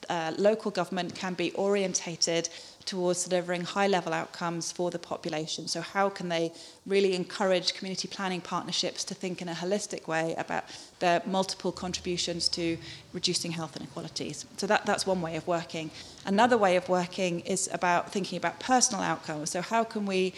uh, 0.09 0.33
local 0.37 0.71
government 0.71 1.15
can 1.15 1.33
be 1.33 1.51
orientated 1.51 2.49
towards 2.85 3.23
delivering 3.23 3.61
high 3.63 3.87
level 3.87 4.13
outcomes 4.13 4.71
for 4.71 4.91
the 4.91 4.99
population. 4.99 5.67
So, 5.67 5.81
how 5.81 6.09
can 6.09 6.29
they 6.29 6.51
really 6.85 7.15
encourage 7.15 7.73
community 7.73 8.07
planning 8.07 8.41
partnerships 8.41 9.03
to 9.05 9.15
think 9.15 9.41
in 9.41 9.49
a 9.49 9.53
holistic 9.53 10.07
way 10.07 10.35
about 10.37 10.65
their 10.99 11.21
multiple 11.25 11.71
contributions 11.71 12.47
to 12.49 12.77
reducing 13.13 13.51
health 13.51 13.75
inequalities? 13.75 14.45
So, 14.57 14.67
that, 14.67 14.85
that's 14.85 15.07
one 15.07 15.21
way 15.21 15.35
of 15.35 15.47
working. 15.47 15.89
Another 16.25 16.57
way 16.57 16.75
of 16.75 16.87
working 16.87 17.39
is 17.41 17.69
about 17.73 18.11
thinking 18.11 18.37
about 18.37 18.59
personal 18.59 19.01
outcomes. 19.01 19.49
So, 19.49 19.61
how 19.61 19.83
can 19.83 20.05
we 20.05 20.33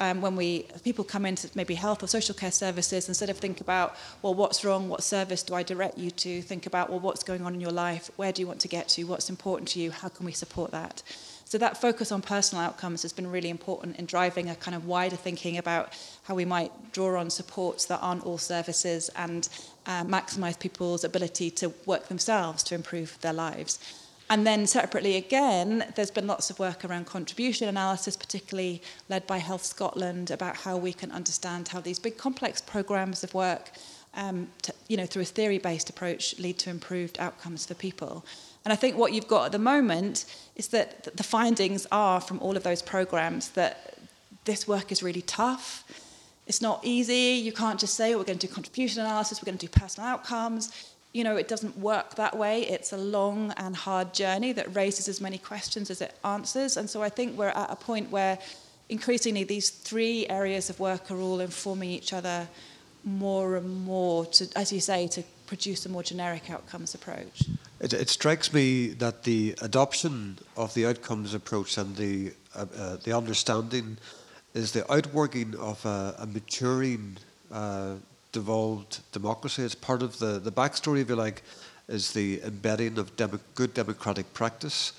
um, 0.00 0.20
when 0.20 0.36
we 0.36 0.66
people 0.82 1.04
come 1.04 1.26
into 1.26 1.48
maybe 1.54 1.74
health 1.74 2.02
or 2.02 2.06
social 2.06 2.34
care 2.34 2.50
services, 2.50 3.08
instead 3.08 3.30
of 3.30 3.38
think 3.38 3.60
about, 3.60 3.96
well, 4.22 4.34
what's 4.34 4.64
wrong, 4.64 4.88
what 4.88 5.02
service 5.02 5.42
do 5.42 5.54
I 5.54 5.62
direct 5.62 5.98
you 5.98 6.10
to, 6.10 6.42
think 6.42 6.66
about, 6.66 6.90
well, 6.90 7.00
what's 7.00 7.22
going 7.22 7.42
on 7.42 7.54
in 7.54 7.60
your 7.60 7.70
life, 7.70 8.10
where 8.16 8.32
do 8.32 8.42
you 8.42 8.46
want 8.46 8.60
to 8.60 8.68
get 8.68 8.88
to, 8.90 9.04
what's 9.04 9.30
important 9.30 9.68
to 9.70 9.80
you, 9.80 9.90
how 9.90 10.08
can 10.08 10.26
we 10.26 10.32
support 10.32 10.70
that? 10.70 11.02
So 11.44 11.58
that 11.58 11.80
focus 11.80 12.10
on 12.10 12.22
personal 12.22 12.64
outcomes 12.64 13.02
has 13.02 13.12
been 13.12 13.30
really 13.30 13.50
important 13.50 13.96
in 13.98 14.06
driving 14.06 14.50
a 14.50 14.56
kind 14.56 14.74
of 14.74 14.86
wider 14.86 15.16
thinking 15.16 15.58
about 15.58 15.92
how 16.24 16.34
we 16.34 16.44
might 16.44 16.72
draw 16.92 17.20
on 17.20 17.30
supports 17.30 17.84
that 17.86 18.00
aren't 18.00 18.24
all 18.24 18.38
services 18.38 19.10
and 19.16 19.48
uh, 19.86 20.04
maximize 20.04 20.58
people's 20.58 21.04
ability 21.04 21.50
to 21.50 21.72
work 21.86 22.08
themselves 22.08 22.62
to 22.64 22.74
improve 22.74 23.18
their 23.20 23.32
lives. 23.34 23.78
And 24.30 24.46
then 24.46 24.66
separately 24.66 25.16
again, 25.16 25.92
there's 25.96 26.10
been 26.10 26.26
lots 26.26 26.48
of 26.48 26.58
work 26.58 26.84
around 26.84 27.06
contribution 27.06 27.68
analysis, 27.68 28.16
particularly 28.16 28.80
led 29.08 29.26
by 29.26 29.38
Health 29.38 29.64
Scotland, 29.64 30.30
about 30.30 30.56
how 30.56 30.76
we 30.76 30.92
can 30.92 31.12
understand 31.12 31.68
how 31.68 31.80
these 31.80 31.98
big 31.98 32.16
complex 32.16 32.60
programs 32.60 33.22
of 33.22 33.34
work, 33.34 33.72
um, 34.14 34.48
to, 34.62 34.72
you 34.88 34.96
know, 34.96 35.04
through 35.04 35.22
a 35.22 35.26
theory-based 35.26 35.90
approach, 35.90 36.38
lead 36.38 36.58
to 36.60 36.70
improved 36.70 37.18
outcomes 37.18 37.66
for 37.66 37.74
people. 37.74 38.24
And 38.64 38.72
I 38.72 38.76
think 38.76 38.96
what 38.96 39.12
you've 39.12 39.28
got 39.28 39.46
at 39.46 39.52
the 39.52 39.58
moment 39.58 40.24
is 40.56 40.68
that 40.68 41.16
the 41.16 41.22
findings 41.22 41.86
are 41.92 42.20
from 42.20 42.40
all 42.40 42.56
of 42.56 42.62
those 42.62 42.80
programs 42.80 43.50
that 43.50 43.98
this 44.46 44.66
work 44.66 44.90
is 44.90 45.02
really 45.02 45.22
tough. 45.22 45.84
It's 46.46 46.62
not 46.62 46.80
easy. 46.82 47.40
You 47.42 47.52
can't 47.52 47.78
just 47.78 47.94
say, 47.94 48.14
oh, 48.14 48.18
we're 48.18 48.24
going 48.24 48.38
to 48.38 48.46
do 48.46 48.52
contribution 48.52 49.02
analysis, 49.02 49.42
we're 49.42 49.46
going 49.46 49.58
to 49.58 49.66
do 49.66 49.70
personal 49.70 50.08
outcomes 50.08 50.93
you 51.14 51.22
know, 51.22 51.36
it 51.36 51.46
doesn't 51.46 51.78
work 51.78 52.16
that 52.16 52.36
way. 52.36 52.62
It's 52.62 52.92
a 52.92 52.96
long 52.96 53.52
and 53.56 53.74
hard 53.74 54.12
journey 54.12 54.52
that 54.52 54.74
raises 54.74 55.08
as 55.08 55.20
many 55.20 55.38
questions 55.38 55.88
as 55.88 56.00
it 56.02 56.12
answers. 56.24 56.76
And 56.76 56.90
so 56.90 57.02
I 57.02 57.08
think 57.08 57.38
we're 57.38 57.48
at 57.48 57.70
a 57.70 57.76
point 57.76 58.10
where 58.10 58.36
increasingly 58.88 59.44
these 59.44 59.70
three 59.70 60.26
areas 60.28 60.68
of 60.70 60.80
work 60.80 61.10
are 61.12 61.18
all 61.18 61.40
informing 61.40 61.90
each 61.90 62.12
other 62.12 62.48
more 63.04 63.56
and 63.56 63.84
more 63.84 64.26
to, 64.26 64.48
as 64.56 64.72
you 64.72 64.80
say, 64.80 65.06
to 65.06 65.22
produce 65.46 65.86
a 65.86 65.88
more 65.88 66.02
generic 66.02 66.50
outcomes 66.50 66.94
approach. 66.94 67.44
It, 67.80 67.92
it 67.92 68.08
strikes 68.08 68.52
me 68.52 68.88
that 68.94 69.22
the 69.22 69.54
adoption 69.62 70.38
of 70.56 70.74
the 70.74 70.86
outcomes 70.86 71.32
approach 71.32 71.78
and 71.78 71.94
the 71.96 72.32
uh, 72.56 72.66
uh, 72.76 72.96
the 73.04 73.12
understanding 73.12 73.98
is 74.54 74.72
the 74.72 74.90
outworking 74.90 75.54
of 75.56 75.84
a, 75.84 76.14
a 76.18 76.26
maturing 76.26 77.18
uh, 77.52 77.94
devolved 78.34 79.00
democracy. 79.12 79.62
It's 79.62 79.74
part 79.74 80.02
of 80.02 80.18
the, 80.18 80.38
the 80.38 80.52
backstory, 80.52 81.00
if 81.00 81.08
you 81.08 81.16
like, 81.16 81.42
is 81.88 82.12
the 82.12 82.42
embedding 82.42 82.98
of 82.98 83.16
demo, 83.16 83.38
good 83.54 83.72
democratic 83.72 84.34
practice 84.34 84.92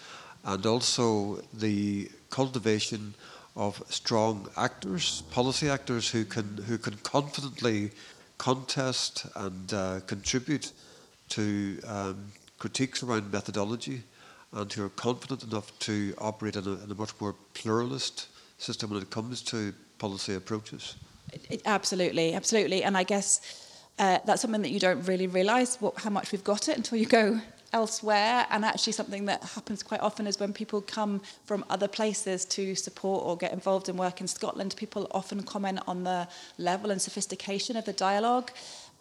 and 0.46 0.66
also 0.66 1.42
the 1.54 2.10
cultivation 2.30 3.14
of 3.56 3.82
strong 3.90 4.48
actors, 4.58 5.24
policy 5.32 5.70
actors 5.70 6.10
who 6.10 6.24
can, 6.26 6.58
who 6.68 6.78
can 6.78 6.96
confidently 6.98 7.92
contest 8.38 9.26
and 9.36 9.74
uh, 9.74 10.00
contribute 10.08 10.72
to 11.30 11.80
um, 11.88 12.32
critiques 12.58 13.04
around 13.04 13.32
methodology 13.32 14.04
and 14.54 14.72
who 14.72 14.86
are 14.86 14.90
confident 14.90 15.44
enough 15.44 15.78
to 15.80 16.14
operate 16.18 16.56
in 16.56 16.66
a, 16.66 16.74
in 16.84 16.92
a 16.92 16.96
much 16.96 17.12
more 17.20 17.36
pluralist 17.54 18.28
system 18.58 18.90
when 18.92 19.02
it 19.02 19.10
comes 19.10 19.42
to 19.42 19.74
policy 19.98 20.36
approaches. 20.36 20.96
Absolutely, 21.66 22.34
absolutely. 22.34 22.84
And 22.84 22.98
I 22.98 23.04
guess 23.04 23.42
uh, 24.00 24.20
that's 24.26 24.42
something 24.42 24.62
that 24.62 24.72
you 24.72 24.80
don't 24.80 25.04
really 25.08 25.28
realise 25.28 25.78
how 25.98 26.10
much 26.10 26.32
we've 26.32 26.44
got 26.44 26.68
it 26.70 26.78
until 26.78 26.98
you 26.98 27.06
go 27.06 27.40
elsewhere. 27.74 28.46
And 28.50 28.64
actually, 28.64 28.94
something 28.94 29.26
that 29.26 29.44
happens 29.44 29.84
quite 29.84 30.02
often 30.02 30.28
is 30.28 30.40
when 30.40 30.54
people 30.54 30.82
come 30.82 31.22
from 31.46 31.66
other 31.70 31.88
places 31.88 32.46
to 32.46 32.76
support 32.76 33.24
or 33.26 33.38
get 33.38 33.52
involved 33.52 33.90
in 33.90 33.98
work 33.98 34.22
in 34.22 34.28
Scotland, 34.28 34.76
people 34.78 35.08
often 35.12 35.44
comment 35.44 35.80
on 35.88 36.04
the 36.04 36.28
level 36.58 36.92
and 36.92 37.02
sophistication 37.02 37.76
of 37.76 37.86
the 37.86 37.94
dialogue. 37.94 38.52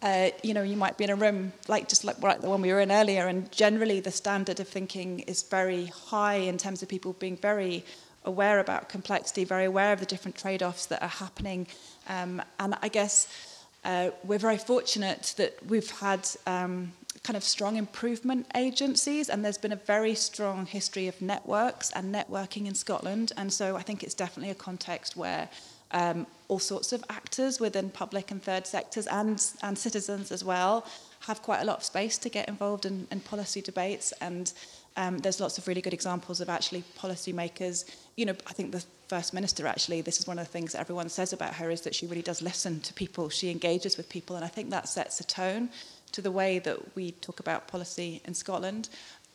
Uh, 0.01 0.29
you 0.43 0.53
know, 0.53 0.61
you 0.61 0.75
might 0.75 0.97
be 0.97 1.05
in 1.05 1.09
a 1.09 1.15
room 1.15 1.53
like 1.67 1.87
just 1.87 2.03
like, 2.03 2.21
like 2.21 2.41
the 2.41 2.49
one 2.49 2.61
we 2.61 2.71
were 2.71 2.81
in 2.81 2.91
earlier, 2.91 3.27
and 3.27 3.49
generally 3.51 4.01
the 4.01 4.11
standard 4.11 4.59
of 4.59 4.67
thinking 4.67 5.19
is 5.21 5.43
very 5.43 5.85
high 5.85 6.35
in 6.35 6.57
terms 6.57 6.83
of 6.83 6.89
people 6.89 7.13
being 7.13 7.37
very 7.37 7.83
aware 8.25 8.59
about 8.59 8.89
complexity, 8.89 9.43
very 9.43 9.65
aware 9.65 9.93
of 9.93 9.99
the 9.99 10.05
different 10.05 10.37
trade-offs 10.37 10.85
that 10.87 11.01
are 11.01 11.07
happening. 11.07 11.67
Um, 12.07 12.41
and 12.59 12.75
I 12.81 12.89
guess 12.89 13.27
uh, 13.83 14.09
we're 14.23 14.39
very 14.39 14.57
fortunate 14.57 15.33
that 15.37 15.57
we've 15.67 15.89
had 15.91 16.27
um, 16.47 16.91
kind 17.23 17.37
of 17.37 17.43
strong 17.43 17.75
improvement 17.75 18.45
agencies 18.55 19.29
and 19.29 19.43
there's 19.43 19.57
been 19.57 19.71
a 19.71 19.81
very 19.87 20.13
strong 20.13 20.65
history 20.65 21.07
of 21.07 21.19
networks 21.21 21.91
and 21.91 22.13
networking 22.13 22.67
in 22.67 22.75
Scotland 22.75 23.31
and 23.37 23.51
so 23.51 23.75
I 23.75 23.81
think 23.81 24.03
it's 24.03 24.13
definitely 24.13 24.51
a 24.51 24.55
context 24.55 25.15
where 25.15 25.49
um, 25.91 26.27
all 26.49 26.59
sorts 26.59 26.93
of 26.93 27.03
actors 27.09 27.59
within 27.59 27.89
public 27.89 28.29
and 28.31 28.43
third 28.43 28.67
sectors 28.67 29.07
and, 29.07 29.43
and 29.63 29.77
citizens 29.77 30.31
as 30.31 30.43
well 30.43 30.85
have 31.21 31.41
quite 31.41 31.61
a 31.61 31.65
lot 31.65 31.77
of 31.77 31.83
space 31.83 32.17
to 32.19 32.29
get 32.29 32.47
involved 32.47 32.85
in, 32.85 33.07
in 33.11 33.19
policy 33.21 33.61
debates 33.61 34.11
and 34.21 34.53
um, 34.97 35.17
there's 35.17 35.39
lots 35.39 35.57
of 35.57 35.67
really 35.67 35.81
good 35.81 35.93
examples 35.93 36.39
of 36.39 36.49
actually 36.49 36.83
policymakers. 36.97 37.85
You 38.15 38.27
know, 38.27 38.35
I 38.47 38.53
think 38.53 38.71
the 38.71 38.83
First 39.07 39.33
Minister, 39.33 39.67
actually, 39.67 40.01
this 40.01 40.19
is 40.19 40.27
one 40.27 40.39
of 40.39 40.45
the 40.45 40.51
things 40.51 40.71
that 40.71 40.79
everyone 40.79 41.09
says 41.09 41.33
about 41.33 41.55
her 41.55 41.69
is 41.69 41.81
that 41.81 41.93
she 41.93 42.07
really 42.07 42.21
does 42.21 42.41
listen 42.41 42.79
to 42.81 42.93
people, 42.93 43.29
she 43.29 43.51
engages 43.51 43.97
with 43.97 44.09
people, 44.09 44.35
and 44.35 44.45
I 44.45 44.47
think 44.47 44.69
that 44.69 44.87
sets 44.87 45.19
a 45.19 45.25
tone 45.25 45.69
to 46.13 46.21
the 46.21 46.31
way 46.31 46.59
that 46.59 46.95
we 46.95 47.11
talk 47.11 47.39
about 47.39 47.67
policy 47.67 48.21
in 48.25 48.33
Scotland, 48.33 48.87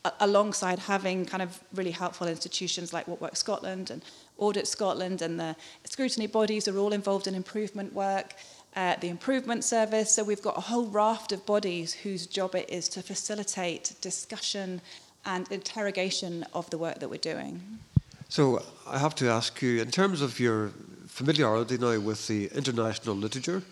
a- 0.04 0.12
alongside 0.20 0.78
having 0.78 1.26
kind 1.26 1.42
of 1.42 1.60
really 1.74 1.90
helpful 1.90 2.26
institutions 2.26 2.92
like 2.92 3.06
What 3.06 3.20
Works 3.20 3.40
Scotland 3.40 3.90
and 3.90 4.02
Audit 4.38 4.66
Scotland, 4.66 5.20
and 5.20 5.38
the 5.38 5.54
scrutiny 5.84 6.26
bodies 6.26 6.66
are 6.68 6.78
all 6.78 6.94
involved 6.94 7.26
in 7.26 7.34
improvement 7.34 7.92
work. 7.92 8.34
Uh, 8.76 8.94
the 9.00 9.08
improvement 9.08 9.64
service. 9.64 10.14
So 10.14 10.22
we've 10.22 10.40
got 10.40 10.56
a 10.56 10.60
whole 10.60 10.86
raft 10.86 11.32
of 11.32 11.44
bodies 11.44 11.92
whose 11.92 12.24
job 12.24 12.54
it 12.54 12.70
is 12.70 12.88
to 12.90 13.02
facilitate 13.02 13.94
discussion 14.00 14.80
and 15.24 15.50
interrogation 15.50 16.44
of 16.54 16.68
the 16.70 16.78
work 16.78 16.98
that 17.00 17.08
we're 17.08 17.18
doing. 17.18 17.60
So 18.28 18.62
I 18.86 18.98
have 18.98 19.14
to 19.16 19.28
ask 19.28 19.60
you, 19.60 19.80
in 19.80 19.90
terms 19.90 20.22
of 20.22 20.38
your 20.38 20.70
familiarity 21.06 21.78
now 21.78 21.98
with 21.98 22.26
the 22.28 22.46
international 22.54 23.16
literature, 23.16 23.62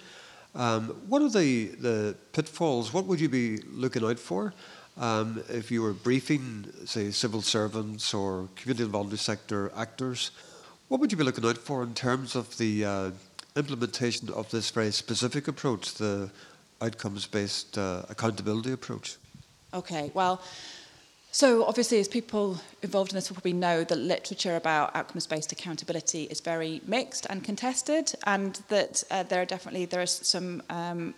um, 0.55 0.89
what 1.07 1.23
are 1.23 1.29
the, 1.29 1.67
the 1.67 2.17
pitfalls? 2.33 2.93
What 2.93 3.07
would 3.07 3.21
you 3.21 3.29
be 3.29 3.59
looking 3.71 4.05
out 4.05 4.19
for 4.19 4.53
um, 4.97 5.43
if 5.49 5.71
you 5.71 5.83
were 5.83 5.93
briefing, 5.93 6.67
say, 6.85 7.11
civil 7.11 7.43
servants 7.43 8.13
or 8.13 8.49
community 8.57 8.85
involved 8.85 9.17
sector 9.19 9.71
actors? 9.77 10.33
What 10.89 11.01
would 11.01 11.13
you 11.13 11.19
be 11.19 11.25
looking 11.25 11.45
out 11.45 11.59
for 11.59 11.83
in 11.83 11.95
terms 11.95 12.35
of 12.35 12.57
the 12.59 12.85
uh, 12.85 13.11
implementation 13.57 14.31
of 14.31 14.51
this 14.51 14.71
very 14.71 14.91
specific 14.91 15.47
approach, 15.47 15.95
the 15.95 16.31
outcomes 16.81 17.27
based 17.27 17.79
uh, 17.79 18.03
accountability 18.09 18.73
approach? 18.73 19.17
Okay, 19.75 20.11
well, 20.15 20.41
so 21.39 21.65
obviously, 21.65 22.01
as 22.01 22.09
people 22.09 22.59
involved 22.83 23.13
in 23.13 23.15
this 23.15 23.31
will 23.31 23.37
probably 23.37 23.53
know, 23.53 23.85
the 23.85 23.95
literature 23.95 24.57
about 24.57 24.97
outcomes-based 24.97 25.53
accountability 25.53 26.25
is 26.25 26.41
very 26.41 26.81
mixed 26.85 27.27
and 27.31 27.45
contested, 27.45 28.13
and 28.27 28.61
that 28.71 29.05
uh, 29.13 29.23
there 29.23 29.41
are 29.43 29.45
definitely 29.45 29.85
there 29.85 30.03
is 30.03 30.11
some 30.11 30.65
um, 30.69 31.15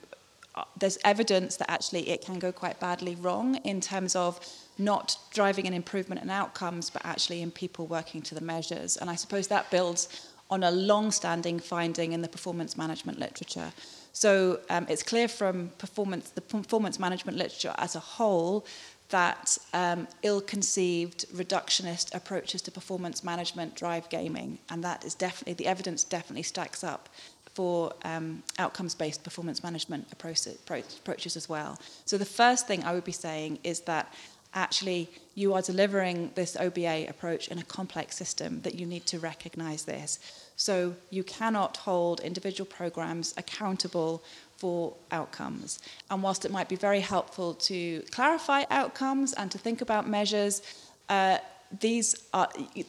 uh, 0.56 0.64
there's 0.78 0.98
evidence 1.06 1.56
that 1.56 1.70
actually 1.70 2.10
it 2.10 2.20
can 2.20 2.38
go 2.38 2.52
quite 2.52 2.78
badly 2.78 3.14
wrong 3.14 3.54
in 3.64 3.80
terms 3.80 4.14
of 4.14 4.38
not 4.76 5.16
driving 5.32 5.66
an 5.66 5.72
improvement 5.72 6.20
in 6.20 6.28
outcomes, 6.28 6.90
but 6.90 7.00
actually 7.02 7.40
in 7.40 7.50
people 7.50 7.86
working 7.86 8.20
to 8.20 8.34
the 8.34 8.42
measures. 8.42 8.98
And 8.98 9.08
I 9.08 9.14
suppose 9.14 9.48
that 9.48 9.70
builds 9.70 10.28
on 10.50 10.64
a 10.64 10.70
long-standing 10.70 11.60
finding 11.60 12.12
in 12.12 12.20
the 12.20 12.28
performance 12.28 12.76
management 12.76 13.18
literature. 13.18 13.72
So 14.12 14.60
um, 14.68 14.84
it's 14.90 15.02
clear 15.02 15.28
from 15.28 15.70
performance, 15.78 16.28
the 16.28 16.42
performance 16.42 16.98
management 16.98 17.38
literature 17.38 17.74
as 17.78 17.96
a 17.96 18.00
whole 18.00 18.66
that 19.10 19.58
um, 19.72 20.08
ill-conceived 20.22 21.26
reductionist 21.34 22.14
approaches 22.14 22.62
to 22.62 22.70
performance 22.70 23.22
management 23.22 23.74
drive 23.74 24.08
gaming, 24.08 24.58
and 24.70 24.82
that 24.84 25.04
is 25.04 25.14
definitely 25.14 25.54
the 25.54 25.66
evidence 25.66 26.04
definitely 26.04 26.42
stacks 26.42 26.82
up 26.82 27.08
for 27.54 27.92
um, 28.04 28.42
outcomes-based 28.58 29.22
performance 29.24 29.62
management 29.62 30.06
approaches 30.12 31.36
as 31.36 31.48
well. 31.48 31.78
So 32.04 32.16
the 32.16 32.24
first 32.24 32.66
thing 32.66 32.84
I 32.84 32.94
would 32.94 33.04
be 33.04 33.12
saying 33.12 33.58
is 33.64 33.80
that 33.80 34.14
actually 34.54 35.08
you 35.34 35.54
are 35.54 35.62
delivering 35.62 36.30
this 36.34 36.56
OBA 36.56 37.06
approach 37.08 37.48
in 37.48 37.58
a 37.58 37.62
complex 37.64 38.16
system 38.16 38.60
that 38.62 38.74
you 38.74 38.86
need 38.86 39.06
to 39.06 39.18
recognize 39.18 39.84
this. 39.84 40.18
So 40.56 40.94
you 41.10 41.24
cannot 41.24 41.76
hold 41.78 42.20
individual 42.20 42.66
programs 42.66 43.34
accountable 43.36 44.22
for 44.60 44.94
outcomes. 45.10 45.78
And 46.10 46.22
whilst 46.22 46.44
it 46.44 46.50
might 46.50 46.68
be 46.68 46.76
very 46.76 47.00
helpful 47.00 47.54
to 47.70 48.02
clarify 48.10 48.64
outcomes 48.70 49.32
and 49.32 49.50
to 49.50 49.58
think 49.58 49.80
about 49.80 50.06
measures, 50.06 50.62
uh, 51.08 51.38
these 51.80 52.08
are 52.32 52.48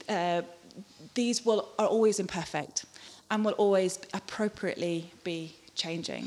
uh, 0.09 0.41
these 1.13 1.45
will 1.45 1.69
are 1.79 1.87
always 1.87 2.19
imperfect 2.19 2.85
and 3.29 3.45
will 3.45 3.59
always 3.65 3.99
appropriately 4.13 5.11
be 5.23 5.55
changing. 5.75 6.25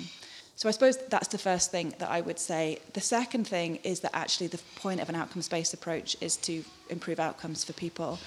So 0.56 0.68
I 0.68 0.72
suppose 0.72 0.96
that's 1.08 1.28
the 1.28 1.38
first 1.50 1.70
thing 1.70 1.94
that 1.98 2.10
I 2.10 2.20
would 2.20 2.38
say. 2.38 2.78
The 2.94 3.00
second 3.00 3.46
thing 3.46 3.76
is 3.82 4.00
that 4.00 4.12
actually 4.14 4.46
the 4.46 4.60
point 4.76 5.00
of 5.00 5.08
an 5.08 5.14
outcomes-based 5.14 5.74
approach 5.74 6.16
is 6.20 6.36
to 6.48 6.64
improve 6.88 7.18
outcomes 7.20 7.64
for 7.64 7.72
people. 7.74 8.18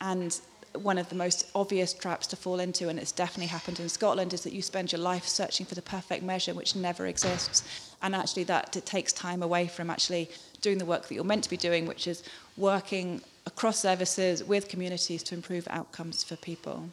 And 0.00 0.38
one 0.74 0.98
of 0.98 1.08
the 1.08 1.14
most 1.14 1.50
obvious 1.54 1.92
traps 1.92 2.26
to 2.28 2.36
fall 2.36 2.60
into, 2.60 2.88
and 2.88 2.98
it's 2.98 3.12
definitely 3.12 3.46
happened 3.46 3.80
in 3.80 3.88
Scotland, 3.88 4.32
is 4.32 4.42
that 4.42 4.52
you 4.52 4.62
spend 4.62 4.92
your 4.92 5.00
life 5.00 5.26
searching 5.26 5.66
for 5.66 5.74
the 5.74 5.82
perfect 5.82 6.22
measure, 6.22 6.54
which 6.54 6.74
never 6.74 7.06
exists. 7.06 7.64
And 8.02 8.14
actually, 8.14 8.44
that 8.44 8.76
it 8.76 8.84
takes 8.84 9.12
time 9.12 9.42
away 9.42 9.66
from 9.66 9.90
actually 9.90 10.30
doing 10.60 10.78
the 10.78 10.84
work 10.84 11.08
that 11.08 11.14
you're 11.14 11.24
meant 11.24 11.44
to 11.44 11.50
be 11.50 11.56
doing, 11.56 11.86
which 11.86 12.06
is 12.06 12.22
working 12.56 13.20
across 13.46 13.78
services 13.78 14.42
with 14.42 14.68
communities 14.68 15.22
to 15.24 15.34
improve 15.34 15.66
outcomes 15.70 16.24
for 16.24 16.36
people. 16.36 16.88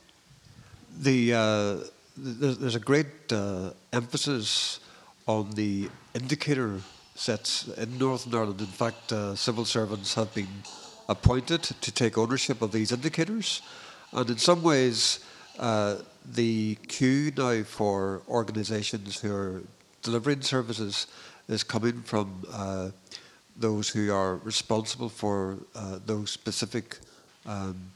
The 1.00 1.34
uh, 1.34 1.76
there's, 2.18 2.76
a 2.76 2.80
great 2.80 3.32
uh, 3.32 3.72
emphasis 3.94 4.80
on 5.28 5.52
the 5.52 5.90
indicator 6.14 6.82
sets 7.16 7.68
in 7.70 7.98
Northern 7.98 8.36
Ireland. 8.36 8.60
In 8.60 8.68
fact, 8.68 9.12
uh, 9.12 9.36
civil 9.36 9.66
servants 9.66 10.14
have 10.16 10.34
been 10.34 10.48
appointed 11.12 11.62
to 11.64 11.92
take 11.92 12.18
ownership 12.18 12.62
of 12.62 12.72
these 12.72 12.92
indicators. 12.92 13.62
And 14.14 14.30
in 14.30 14.38
some 14.38 14.64
ways, 14.64 15.20
uh, 15.60 15.98
the 16.34 16.76
queue 16.88 17.32
now 17.36 17.64
for 17.64 18.22
organisations 18.28 19.20
who 19.20 19.34
are 19.36 19.62
delivering 20.02 20.42
services 20.42 21.08
is 21.48 21.64
coming 21.64 22.02
from 22.02 22.46
uh, 22.52 22.90
those 23.58 23.90
who 23.90 24.14
are 24.14 24.38
responsible 24.38 25.10
for 25.10 25.58
uh, 25.76 26.00
those 26.06 26.32
specific 26.32 26.98
um, 27.46 27.92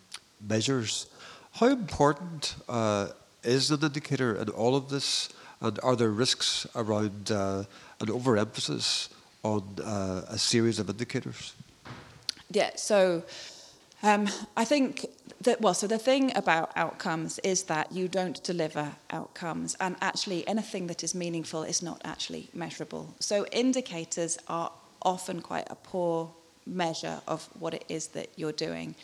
measures. 0.48 1.08
How 1.54 1.68
important 1.68 2.56
uh, 2.68 3.08
is 3.44 3.72
an 3.72 3.82
indicator 3.82 4.36
in 4.36 4.50
all 4.50 4.76
of 4.76 4.90
this? 4.90 5.30
And 5.62 5.80
are 5.84 5.96
there 5.96 6.12
risks 6.12 6.68
around 6.76 7.32
uh, 7.32 7.64
an 8.02 8.10
overemphasis 8.10 9.10
on 9.44 9.64
uh, 9.82 10.26
a 10.28 10.38
series 10.38 10.80
of 10.80 10.90
indicators? 10.90 11.54
Yeah, 12.52 12.72
so 12.76 13.24
um, 14.04 14.28
I 14.56 14.66
think 14.66 15.08
that, 15.42 15.62
well, 15.62 15.74
so 15.74 15.88
the 15.88 15.98
thing 15.98 16.32
about 16.36 16.72
outcomes 16.76 17.40
is 17.40 17.64
that 17.64 17.92
you 17.92 18.08
don't 18.08 18.44
deliver 18.44 18.92
outcomes, 19.10 19.76
and 19.80 19.96
actually 20.02 20.48
anything 20.48 20.88
that 20.88 21.04
is 21.04 21.16
meaningful 21.16 21.64
is 21.64 21.82
not 21.82 22.02
actually 22.06 22.50
measurable. 22.54 23.14
So 23.20 23.46
indicators 23.52 24.38
are 24.48 24.72
often 25.02 25.42
quite 25.42 25.68
a 25.70 25.76
poor 25.76 26.32
measure 26.66 27.22
of 27.28 27.48
what 27.60 27.74
it 27.74 27.86
is 27.90 28.08
that 28.10 28.30
you're 28.36 28.52
doing. 28.52 28.96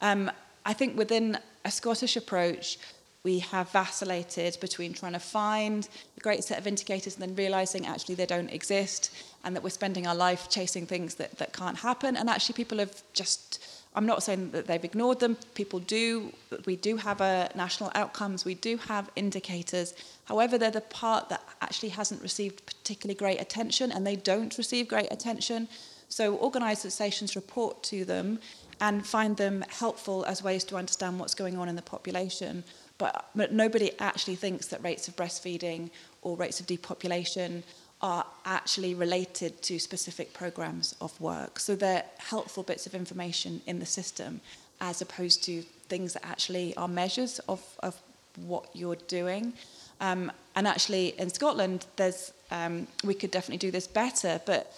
Um, 0.00 0.30
I 0.64 0.72
think 0.72 0.96
within 0.96 1.38
a 1.64 1.70
Scottish 1.70 2.16
approach, 2.16 2.78
we 3.26 3.40
have 3.40 3.68
vacillated 3.70 4.56
between 4.60 4.92
trying 4.92 5.12
to 5.12 5.18
find 5.18 5.88
a 6.16 6.20
great 6.20 6.44
set 6.44 6.60
of 6.60 6.66
indicators 6.68 7.14
and 7.14 7.22
then 7.24 7.34
realizing 7.34 7.84
actually 7.84 8.14
they 8.14 8.24
don't 8.24 8.50
exist 8.50 9.12
and 9.42 9.56
that 9.56 9.64
we're 9.64 9.78
spending 9.82 10.06
our 10.06 10.14
life 10.14 10.48
chasing 10.48 10.86
things 10.86 11.16
that, 11.16 11.36
that 11.38 11.52
can't 11.52 11.76
happen. 11.76 12.16
And 12.16 12.30
actually, 12.30 12.52
people 12.52 12.78
have 12.78 13.02
just, 13.14 13.60
I'm 13.96 14.06
not 14.06 14.22
saying 14.22 14.52
that 14.52 14.68
they've 14.68 14.84
ignored 14.84 15.18
them, 15.18 15.36
people 15.54 15.80
do, 15.80 16.32
we 16.66 16.76
do 16.76 16.96
have 16.98 17.20
a 17.20 17.50
national 17.56 17.90
outcomes, 17.96 18.44
we 18.44 18.54
do 18.54 18.76
have 18.76 19.10
indicators. 19.16 19.94
However, 20.26 20.56
they're 20.56 20.70
the 20.70 20.82
part 20.82 21.28
that 21.30 21.42
actually 21.60 21.88
hasn't 21.88 22.22
received 22.22 22.64
particularly 22.64 23.16
great 23.16 23.40
attention 23.40 23.90
and 23.90 24.06
they 24.06 24.14
don't 24.14 24.56
receive 24.56 24.86
great 24.86 25.10
attention. 25.10 25.66
So 26.08 26.38
organisations 26.38 27.34
report 27.34 27.82
to 27.90 28.04
them 28.04 28.38
and 28.80 29.04
find 29.04 29.36
them 29.36 29.64
helpful 29.68 30.24
as 30.26 30.44
ways 30.44 30.62
to 30.64 30.76
understand 30.76 31.18
what's 31.18 31.34
going 31.34 31.58
on 31.58 31.68
in 31.68 31.74
the 31.74 31.82
population. 31.82 32.62
But 32.98 33.52
nobody 33.52 33.90
actually 33.98 34.36
thinks 34.36 34.66
that 34.68 34.82
rates 34.82 35.08
of 35.08 35.16
breastfeeding 35.16 35.90
or 36.22 36.36
rates 36.36 36.60
of 36.60 36.66
depopulation 36.66 37.62
are 38.02 38.24
actually 38.44 38.94
related 38.94 39.62
to 39.62 39.78
specific 39.78 40.32
programs 40.32 40.94
of 41.00 41.18
work. 41.20 41.58
So 41.58 41.76
they're 41.76 42.04
helpful 42.18 42.62
bits 42.62 42.86
of 42.86 42.94
information 42.94 43.60
in 43.66 43.78
the 43.78 43.86
system 43.86 44.40
as 44.80 45.00
opposed 45.00 45.42
to 45.44 45.62
things 45.88 46.12
that 46.12 46.24
actually 46.24 46.76
are 46.76 46.88
measures 46.88 47.38
of, 47.48 47.62
of 47.80 47.98
what 48.36 48.68
you're 48.74 48.96
doing. 49.08 49.54
Um, 50.00 50.30
and 50.54 50.66
actually, 50.66 51.08
in 51.18 51.30
Scotland, 51.30 51.86
there's 51.96 52.32
um, 52.50 52.86
we 53.02 53.14
could 53.14 53.30
definitely 53.30 53.58
do 53.58 53.70
this 53.70 53.86
better, 53.86 54.40
but 54.46 54.72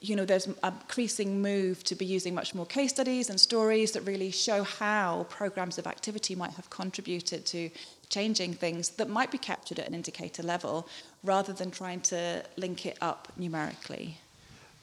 you 0.00 0.16
know, 0.16 0.24
there's 0.24 0.46
an 0.46 0.56
increasing 0.64 1.42
move 1.42 1.82
to 1.84 1.94
be 1.94 2.04
using 2.04 2.34
much 2.34 2.54
more 2.54 2.66
case 2.66 2.90
studies 2.90 3.30
and 3.30 3.38
stories 3.38 3.92
that 3.92 4.02
really 4.02 4.30
show 4.30 4.62
how 4.62 5.26
programs 5.28 5.78
of 5.78 5.86
activity 5.86 6.34
might 6.34 6.52
have 6.52 6.70
contributed 6.70 7.46
to 7.46 7.70
changing 8.08 8.54
things 8.54 8.90
that 8.90 9.08
might 9.08 9.30
be 9.30 9.38
captured 9.38 9.78
at 9.78 9.86
an 9.86 9.94
indicator 9.94 10.42
level 10.42 10.88
rather 11.22 11.52
than 11.52 11.70
trying 11.70 12.00
to 12.00 12.42
link 12.56 12.86
it 12.86 12.98
up 13.00 13.32
numerically. 13.36 14.18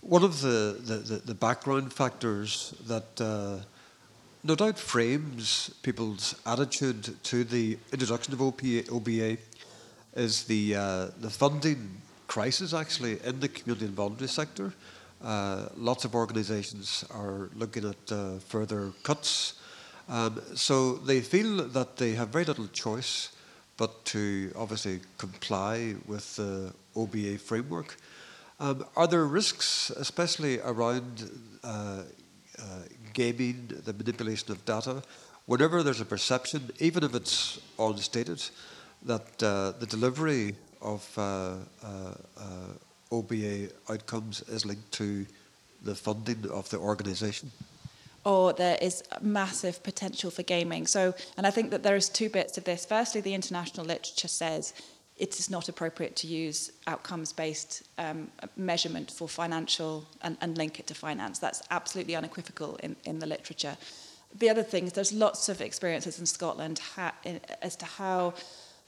One 0.02 0.24
of 0.24 0.42
the, 0.42 0.78
the, 0.80 0.96
the, 0.96 1.16
the 1.18 1.34
background 1.34 1.92
factors 1.92 2.74
that 2.88 3.20
uh, 3.20 3.64
no 4.44 4.56
doubt 4.56 4.80
frames 4.80 5.72
people's 5.82 6.36
attitude 6.46 7.22
to 7.24 7.44
the 7.44 7.78
introduction 7.92 8.34
of 8.34 8.40
OPA, 8.40 8.90
OBA 8.92 9.38
is 10.16 10.46
the, 10.46 10.76
uh, 10.76 11.08
the 11.20 11.30
funding 11.30 12.02
crisis 12.28 12.74
actually 12.74 13.20
in 13.24 13.40
the 13.40 13.48
community 13.48 13.86
and 13.86 13.96
voluntary 13.96 14.28
sector. 14.28 14.74
Uh, 15.24 15.68
lots 15.76 16.06
of 16.06 16.14
organisations 16.14 17.04
are 17.10 17.50
looking 17.56 17.86
at 17.86 18.12
uh, 18.12 18.38
further 18.40 18.92
cuts. 19.04 19.54
Um, 20.10 20.42
so 20.54 20.94
they 20.94 21.22
feel 21.22 21.68
that 21.70 21.98
they 21.98 22.12
have 22.12 22.30
very 22.30 22.46
little 22.46 22.68
choice 22.68 23.30
but 23.78 24.04
to 24.06 24.52
obviously 24.56 25.00
comply 25.18 25.96
with 26.08 26.36
the 26.36 26.74
OBA 26.96 27.38
framework. 27.38 27.96
Um, 28.60 28.86
are 28.96 29.08
there 29.08 29.26
risks, 29.26 29.92
especially 29.92 30.60
around 30.62 31.30
uh, 31.64 32.02
uh, 32.58 32.64
gaming, 33.14 33.70
the 33.86 33.94
manipulation 33.94 34.52
of 34.52 34.66
data, 34.66 35.04
whenever 35.46 35.84
there's 35.84 36.02
a 36.02 36.06
perception, 36.06 36.72
even 36.80 37.04
if 37.04 37.14
it's 37.14 37.60
unstated, 37.78 38.44
that 39.04 39.44
uh, 39.44 39.74
the 39.80 39.86
delivery 39.86 40.56
of 40.94 41.18
uh, 41.18 41.22
uh, 41.84 42.14
uh, 42.38 43.12
OBA 43.12 43.70
outcomes 43.90 44.42
is 44.48 44.66
linked 44.66 44.92
to 44.94 45.26
the 45.84 45.96
funding 45.96 46.50
of 46.50 46.70
the 46.70 46.78
organisation? 46.78 47.52
or 48.28 48.52
there 48.52 48.78
is 48.82 49.04
massive 49.22 49.82
potential 49.84 50.30
for 50.30 50.44
gaming. 50.44 50.86
So, 50.86 51.16
and 51.38 51.48
I 51.48 51.50
think 51.50 51.72
that 51.72 51.82
there 51.84 51.96
is 51.96 52.10
two 52.10 52.30
bits 52.30 52.58
of 52.58 52.66
this. 52.66 52.86
Firstly, 52.86 53.22
the 53.22 53.34
international 53.34 53.86
literature 53.86 54.28
says 54.28 54.74
it 55.16 55.40
is 55.40 55.50
not 55.50 55.70
appropriate 55.70 56.18
to 56.18 56.28
use 56.28 56.72
outcomes-based 56.88 57.84
um, 57.98 58.30
measurement 58.58 59.10
for 59.12 59.30
financial 59.30 60.06
and, 60.24 60.36
and 60.42 60.58
link 60.58 60.78
it 60.78 60.88
to 60.88 60.94
finance. 60.94 61.40
That's 61.40 61.64
absolutely 61.72 62.18
unequivocal 62.18 62.76
in, 62.84 62.98
in 63.06 63.20
the 63.20 63.28
literature. 63.28 63.78
The 64.38 64.50
other 64.50 64.64
thing 64.64 64.88
is 64.88 64.92
there's 64.92 65.14
lots 65.14 65.48
of 65.48 65.62
experiences 65.62 66.20
in 66.20 66.26
Scotland 66.26 66.80
ha- 66.80 67.16
in, 67.24 67.40
as 67.62 67.78
to 67.78 67.86
how 67.86 68.34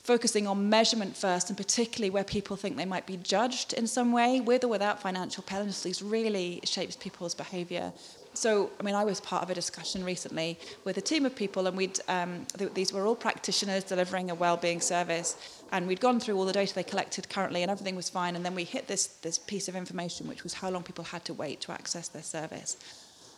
focusing 0.10 0.48
on 0.48 0.68
measurement 0.68 1.16
first, 1.16 1.52
and 1.52 1.56
particularly 1.56 2.10
where 2.10 2.24
people 2.24 2.56
think 2.56 2.76
they 2.76 2.92
might 2.96 3.06
be 3.06 3.18
judged 3.18 3.74
in 3.74 3.86
some 3.86 4.12
way, 4.12 4.42
with 4.42 4.64
or 4.64 4.68
without 4.68 5.00
financial 5.00 5.44
penalties, 5.44 6.02
really 6.02 6.60
shapes 6.64 6.96
people's 6.96 7.36
behaviour. 7.36 7.94
So, 8.34 8.72
I 8.80 8.84
mean, 8.84 8.96
I 8.96 9.04
was 9.04 9.22
part 9.22 9.44
of 9.44 9.52
a 9.52 9.54
discussion 9.54 10.04
recently 10.04 10.58
with 10.84 10.98
a 10.98 11.02
team 11.12 11.28
of 11.28 11.36
people, 11.36 11.68
and 11.68 11.78
we'd 11.78 12.00
um, 12.08 12.48
th- 12.58 12.74
these 12.74 12.92
were 12.92 13.06
all 13.06 13.16
practitioners 13.16 13.84
delivering 13.84 14.32
a 14.32 14.36
well-being 14.46 14.82
service, 14.82 15.30
and 15.72 15.86
we'd 15.86 16.02
gone 16.02 16.20
through 16.20 16.38
all 16.38 16.46
the 16.46 16.58
data 16.62 16.74
they 16.74 16.90
collected 16.94 17.30
currently, 17.30 17.62
and 17.62 17.70
everything 17.70 17.96
was 17.96 18.10
fine. 18.10 18.36
And 18.36 18.44
then 18.44 18.56
we 18.56 18.64
hit 18.64 18.88
this 18.88 19.04
this 19.28 19.38
piece 19.38 19.68
of 19.68 19.76
information, 19.76 20.28
which 20.28 20.44
was 20.44 20.54
how 20.56 20.72
long 20.72 20.82
people 20.82 21.04
had 21.04 21.24
to 21.26 21.36
wait 21.36 21.62
to 21.66 21.72
access 21.72 22.08
their 22.08 22.28
service, 22.38 22.78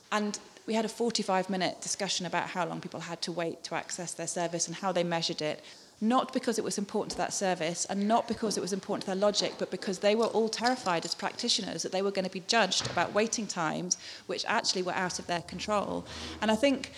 and 0.10 0.40
we 0.68 0.74
had 0.74 0.86
a 0.86 0.94
45-minute 1.04 1.82
discussion 1.82 2.26
about 2.26 2.48
how 2.56 2.66
long 2.66 2.80
people 2.80 3.02
had 3.02 3.22
to 3.24 3.32
wait 3.32 3.58
to 3.68 3.76
access 3.76 4.14
their 4.14 4.32
service 4.40 4.68
and 4.68 4.76
how 4.78 4.92
they 4.94 5.04
measured 5.04 5.42
it 5.42 5.60
not 6.02 6.34
because 6.34 6.58
it 6.58 6.64
was 6.64 6.80
important 6.80 7.12
to 7.12 7.18
that 7.18 7.32
service 7.32 7.86
and 7.86 8.08
not 8.08 8.28
because 8.28 8.58
it 8.58 8.62
was 8.62 8.74
important 8.74 9.04
to 9.04 9.08
their 9.08 9.16
logic, 9.16 9.54
but 9.60 9.70
because 9.70 10.00
they 10.00 10.16
were 10.16 10.26
all 10.26 10.50
terrified 10.50 11.06
as 11.06 11.14
practitioners 11.14 11.84
that 11.84 11.92
they 11.92 12.02
were 12.02 12.10
going 12.10 12.26
to 12.26 12.32
be 12.32 12.44
judged 12.48 12.90
about 12.90 13.14
waiting 13.14 13.46
times, 13.46 13.98
which 14.26 14.44
actually 14.48 14.82
were 14.82 14.94
out 14.94 15.20
of 15.20 15.28
their 15.28 15.44
control. 15.44 16.04
And 16.42 16.50
I 16.50 16.56
think 16.56 16.92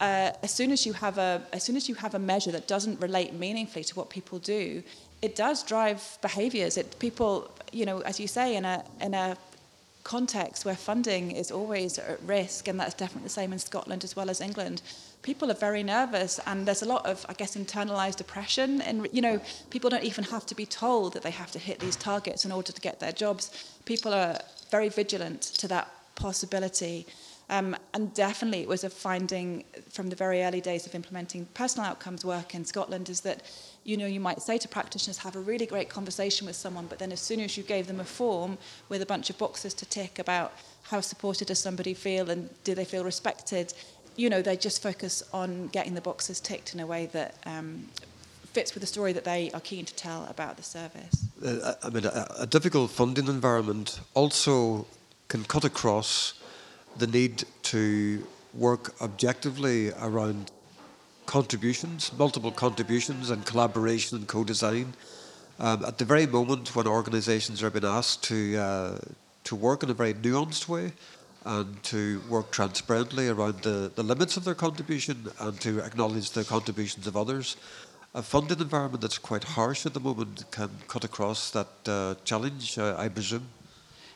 uh, 0.00 0.32
as 0.42 0.50
soon 0.52 0.72
as 0.72 0.84
you 0.84 0.92
have 0.92 1.18
a 1.18 1.42
as 1.52 1.62
soon 1.62 1.76
as 1.76 1.88
you 1.88 1.94
have 1.94 2.14
a 2.14 2.18
measure 2.18 2.52
that 2.52 2.66
doesn't 2.68 3.00
relate 3.00 3.32
meaningfully 3.32 3.84
to 3.84 3.94
what 3.94 4.10
people 4.10 4.38
do, 4.40 4.82
it 5.22 5.36
does 5.36 5.62
drive 5.62 6.18
behaviours. 6.20 6.76
It 6.76 6.98
people, 6.98 7.50
you 7.72 7.86
know, 7.86 8.00
as 8.00 8.18
you 8.18 8.26
say, 8.26 8.56
in 8.56 8.64
a 8.64 8.84
in 9.00 9.14
a 9.14 9.36
context 10.08 10.64
where 10.64 10.74
funding 10.74 11.32
is 11.32 11.50
always 11.50 11.98
at 11.98 12.18
risk, 12.22 12.66
and 12.66 12.80
that's 12.80 12.94
definitely 12.94 13.24
the 13.24 13.38
same 13.40 13.52
in 13.52 13.58
Scotland 13.58 14.04
as 14.04 14.16
well 14.16 14.30
as 14.30 14.40
England. 14.40 14.80
People 15.20 15.50
are 15.50 15.60
very 15.68 15.82
nervous, 15.82 16.40
and 16.46 16.64
there's 16.66 16.80
a 16.82 16.88
lot 16.94 17.04
of, 17.04 17.26
I 17.28 17.34
guess, 17.34 17.56
internalized 17.56 18.16
depression. 18.16 18.80
And 18.80 19.06
you 19.12 19.20
know, 19.20 19.38
people 19.68 19.90
don't 19.90 20.04
even 20.04 20.24
have 20.24 20.46
to 20.46 20.54
be 20.54 20.64
told 20.64 21.12
that 21.12 21.22
they 21.22 21.34
have 21.42 21.50
to 21.50 21.58
hit 21.58 21.78
these 21.78 21.96
targets 21.96 22.46
in 22.46 22.52
order 22.52 22.72
to 22.72 22.80
get 22.80 23.00
their 23.00 23.12
jobs. 23.12 23.42
People 23.84 24.14
are 24.14 24.38
very 24.70 24.88
vigilant 24.88 25.42
to 25.60 25.68
that 25.68 25.86
possibility. 26.14 27.06
Um, 27.50 27.76
and 27.94 28.12
definitely 28.12 28.60
it 28.60 28.68
was 28.68 28.84
a 28.84 28.90
finding 28.90 29.64
from 29.90 30.10
the 30.10 30.16
very 30.16 30.42
early 30.42 30.60
days 30.60 30.86
of 30.86 30.94
implementing 30.94 31.46
personal 31.54 31.88
outcomes 31.88 32.22
work 32.24 32.54
in 32.54 32.64
Scotland 32.64 33.08
is 33.08 33.22
that, 33.22 33.42
you 33.84 33.96
know, 33.96 34.04
you 34.06 34.20
might 34.20 34.42
say 34.42 34.58
to 34.58 34.68
practitioners, 34.68 35.16
have 35.18 35.34
a 35.34 35.40
really 35.40 35.64
great 35.64 35.88
conversation 35.88 36.46
with 36.46 36.56
someone, 36.56 36.86
but 36.86 36.98
then 36.98 37.10
as 37.10 37.20
soon 37.20 37.40
as 37.40 37.56
you 37.56 37.62
gave 37.62 37.86
them 37.86 38.00
a 38.00 38.04
form 38.04 38.58
with 38.90 39.00
a 39.00 39.06
bunch 39.06 39.30
of 39.30 39.38
boxes 39.38 39.72
to 39.74 39.86
tick 39.86 40.18
about 40.18 40.52
how 40.82 41.00
supported 41.00 41.48
does 41.48 41.58
somebody 41.58 41.94
feel 41.94 42.28
and 42.28 42.50
do 42.64 42.74
they 42.74 42.84
feel 42.84 43.02
respected, 43.02 43.72
you 44.16 44.28
know, 44.28 44.42
they 44.42 44.56
just 44.56 44.82
focus 44.82 45.22
on 45.32 45.68
getting 45.68 45.94
the 45.94 46.02
boxes 46.02 46.40
ticked 46.40 46.74
in 46.74 46.80
a 46.80 46.86
way 46.86 47.06
that 47.06 47.34
um, 47.46 47.88
fits 48.52 48.74
with 48.74 48.82
the 48.82 48.86
story 48.86 49.14
that 49.14 49.24
they 49.24 49.50
are 49.52 49.60
keen 49.60 49.86
to 49.86 49.94
tell 49.94 50.26
about 50.26 50.58
the 50.58 50.62
service. 50.62 51.26
Uh, 51.42 51.74
I 51.82 51.88
mean, 51.88 52.04
a, 52.04 52.26
a 52.40 52.46
difficult 52.46 52.90
funding 52.90 53.26
environment 53.26 54.00
also 54.12 54.86
can 55.28 55.44
cut 55.44 55.64
across 55.64 56.34
the 56.96 57.06
need 57.06 57.44
to 57.64 58.26
work 58.54 58.94
objectively 59.00 59.92
around 60.00 60.50
contributions, 61.26 62.10
multiple 62.18 62.50
contributions, 62.50 63.30
and 63.30 63.44
collaboration 63.44 64.18
and 64.18 64.26
co 64.26 64.44
design. 64.44 64.94
Um, 65.60 65.84
at 65.84 65.98
the 65.98 66.04
very 66.04 66.26
moment 66.26 66.74
when 66.74 66.86
organisations 66.86 67.62
are 67.62 67.70
being 67.70 67.84
asked 67.84 68.22
to, 68.24 68.56
uh, 68.56 68.98
to 69.44 69.56
work 69.56 69.82
in 69.82 69.90
a 69.90 69.94
very 69.94 70.14
nuanced 70.14 70.68
way 70.68 70.92
and 71.44 71.82
to 71.82 72.20
work 72.28 72.50
transparently 72.50 73.28
around 73.28 73.62
the, 73.62 73.90
the 73.94 74.02
limits 74.02 74.36
of 74.36 74.44
their 74.44 74.54
contribution 74.54 75.28
and 75.40 75.60
to 75.60 75.80
acknowledge 75.80 76.30
the 76.30 76.44
contributions 76.44 77.06
of 77.06 77.16
others, 77.16 77.56
a 78.14 78.22
funding 78.22 78.60
environment 78.60 79.00
that's 79.00 79.18
quite 79.18 79.44
harsh 79.44 79.84
at 79.84 79.94
the 79.94 80.00
moment 80.00 80.44
can 80.50 80.70
cut 80.88 81.04
across 81.04 81.50
that 81.50 81.68
uh, 81.86 82.14
challenge, 82.24 82.78
uh, 82.78 82.94
I 82.98 83.08
presume. 83.08 83.48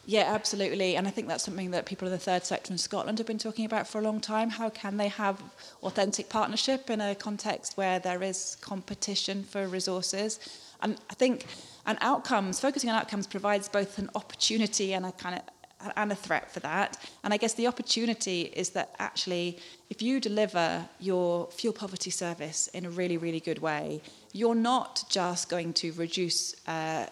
Yeah, 0.05 0.25
absolutely. 0.35 0.97
And 0.97 1.07
I 1.07 1.11
think 1.11 1.29
that's 1.29 1.45
something 1.45 1.71
that 1.71 1.87
people 1.87 2.09
in 2.09 2.13
the 2.13 2.19
third 2.19 2.45
sector 2.45 2.73
in 2.73 2.79
Scotland 2.79 3.19
have 3.19 3.27
been 3.27 3.39
talking 3.39 3.65
about 3.65 3.87
for 3.87 3.99
a 3.99 4.03
long 4.03 4.21
time. 4.21 4.51
How 4.51 4.69
can 4.69 4.97
they 4.97 5.09
have 5.09 5.41
authentic 5.83 6.29
partnership 6.29 6.91
in 6.91 7.01
a 7.01 7.15
context 7.15 7.77
where 7.77 8.01
there 8.01 8.23
is 8.23 8.57
competition 8.61 9.45
for 9.45 9.69
resources? 9.69 10.41
And 10.81 10.97
I 11.09 11.15
think 11.15 11.47
and 11.87 11.99
outcomes, 12.01 12.59
focusing 12.59 12.91
on 12.91 12.97
outcomes 12.97 13.27
provides 13.27 13.69
both 13.69 13.99
an 13.99 14.11
opportunity 14.15 14.95
and 14.95 15.07
a 15.07 15.13
kind 15.13 15.37
of 15.37 15.43
and 15.97 16.13
a 16.13 16.15
threat 16.15 16.51
for 16.51 16.61
that. 16.61 16.97
And 17.25 17.35
I 17.35 17.37
guess 17.37 17.55
the 17.55 17.67
opportunity 17.67 18.43
is 18.43 18.71
that 18.71 18.95
actually, 18.99 19.59
if 19.91 20.01
you 20.01 20.21
deliver 20.21 20.89
your 21.01 21.49
fuel 21.51 21.73
poverty 21.73 22.11
service 22.11 22.69
in 22.69 22.87
a 22.87 22.91
really, 22.91 23.17
really 23.17 23.41
good 23.41 23.59
way, 23.59 24.01
you're 24.33 24.55
not 24.55 25.05
just 25.09 25.49
going 25.49 25.73
to 25.75 25.93
reduce, 25.93 26.55
uh, 26.69 27.07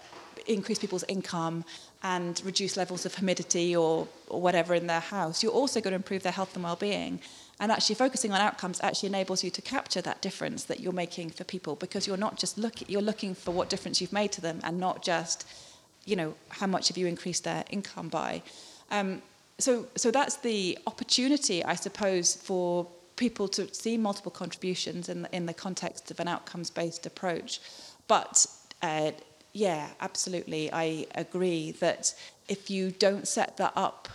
increase 0.47 0.79
people's 0.79 1.05
income 1.09 1.65
and 2.03 2.41
reduce 2.45 2.77
levels 2.77 3.05
of 3.05 3.15
humidity 3.15 3.77
or, 3.77 4.09
or 4.29 4.41
whatever 4.41 4.75
in 4.75 4.87
their 4.87 5.01
house, 5.01 5.43
you're 5.43 5.53
also 5.53 5.81
going 5.81 5.93
to 5.93 5.97
improve 5.97 6.23
their 6.23 6.33
health 6.33 6.55
and 6.55 6.65
well-being. 6.65 7.21
And 7.61 7.71
actually 7.71 7.97
focusing 7.97 8.33
on 8.33 8.41
outcomes 8.41 8.81
actually 8.83 9.09
enables 9.09 9.45
you 9.45 9.51
to 9.51 9.61
capture 9.61 10.01
that 10.01 10.23
difference 10.23 10.65
that 10.65 10.81
you're 10.81 10.95
making 10.95 11.31
for 11.31 11.45
people 11.45 11.77
because 11.77 12.07
you're 12.07 12.17
not 12.17 12.37
just 12.37 12.57
looking 12.57 12.89
you're 12.89 13.03
looking 13.03 13.35
for 13.35 13.51
what 13.51 13.69
difference 13.69 14.01
you've 14.01 14.15
made 14.15 14.33
to 14.33 14.41
them 14.41 14.61
and 14.65 14.81
not 14.81 15.03
just, 15.03 15.47
you 16.07 16.17
know, 16.17 16.35
how 16.49 16.67
much 16.67 16.89
have 16.89 16.97
you 16.97 17.07
increased 17.07 17.45
their 17.45 17.65
income 17.69 18.09
by. 18.09 18.43
Um, 18.91 19.21
so 19.59 19.87
so 19.95 20.11
that's 20.11 20.37
the 20.37 20.79
opportunity, 20.87 21.63
I 21.63 21.75
suppose, 21.75 22.35
for 22.35 22.87
people 23.17 23.47
to 23.49 23.73
see 23.75 23.99
multiple 23.99 24.33
contributions 24.33 25.11
in 25.11 25.23
the, 25.23 25.37
in 25.37 25.45
the 25.45 25.53
context 25.53 26.11
of 26.11 26.19
an 26.19 26.29
outcomes-based 26.29 27.05
approach. 27.05 27.61
But 28.09 28.47
uh, 28.81 29.11
yeah, 29.53 29.89
absolutely. 30.01 30.73
I 30.73 31.07
agree 31.15 31.73
that 31.73 32.15
if 32.49 32.71
you 32.71 32.91
don't 32.91 33.27
set 33.27 33.57
that 33.57 33.73
up 33.77 34.09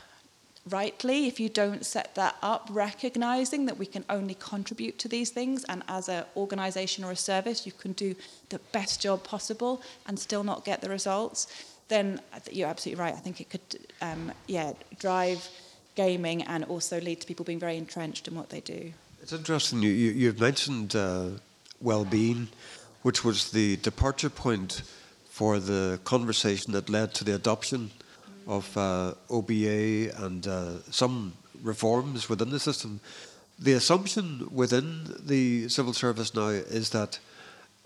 rightly, 0.70 1.28
if 1.28 1.40
you 1.40 1.50
don't 1.50 1.86
set 1.86 2.16
that 2.16 2.36
up 2.42 2.68
recognizing 2.72 3.66
that 3.68 3.78
we 3.78 3.86
can 3.86 4.04
only 4.10 4.36
contribute 4.36 4.98
to 5.00 5.08
these 5.08 5.30
things 5.30 5.64
and 5.66 5.84
as 5.88 6.10
an 6.10 6.26
organization 6.36 7.04
or 7.04 7.12
a 7.12 7.16
service 7.16 7.66
you 7.66 7.72
can 7.72 7.94
do 7.94 8.16
the 8.50 8.60
best 8.72 9.02
job 9.02 9.24
possible 9.24 9.82
and 10.08 10.18
still 10.18 10.44
not 10.44 10.66
get 10.66 10.82
the 10.82 10.90
results, 10.90 11.48
then 11.88 12.20
you're 12.52 12.68
absolutely 12.68 13.02
right. 13.02 13.14
I 13.14 13.18
think 13.18 13.42
it 13.42 13.50
could, 13.50 13.80
um, 14.02 14.32
yeah, 14.48 14.74
drive 15.00 15.48
gaming 15.96 16.42
and 16.44 16.64
also 16.66 17.00
lead 17.00 17.22
to 17.22 17.28
people 17.28 17.46
being 17.46 17.60
very 17.60 17.78
entrenched 17.78 18.28
in 18.28 18.36
what 18.36 18.50
they 18.50 18.60
do. 18.60 18.92
It's 19.22 19.34
interesting. 19.34 19.82
You, 19.82 19.90
you, 19.90 20.28
have 20.28 20.40
mentioned 20.40 20.96
uh, 20.96 21.30
well-being, 21.80 22.50
which 23.02 23.24
was 23.24 23.52
the 23.52 23.78
departure 23.78 24.30
point 24.30 24.82
for 25.36 25.60
the 25.60 26.00
conversation 26.06 26.72
that 26.72 26.90
led 26.90 27.14
to 27.14 27.26
the 27.26 27.36
adoption 27.36 27.92
of 28.48 28.66
uh, 28.78 29.14
OBA 29.30 30.16
and 30.24 30.48
uh, 30.48 30.82
some 30.90 31.34
reforms 31.62 32.30
within 32.30 32.50
the 32.52 32.60
system. 32.60 33.02
The 33.60 33.74
assumption 33.74 34.48
within 34.50 35.14
the 35.26 35.68
civil 35.68 35.92
service 35.92 36.34
now 36.34 36.48
is 36.80 36.92
that 36.92 37.20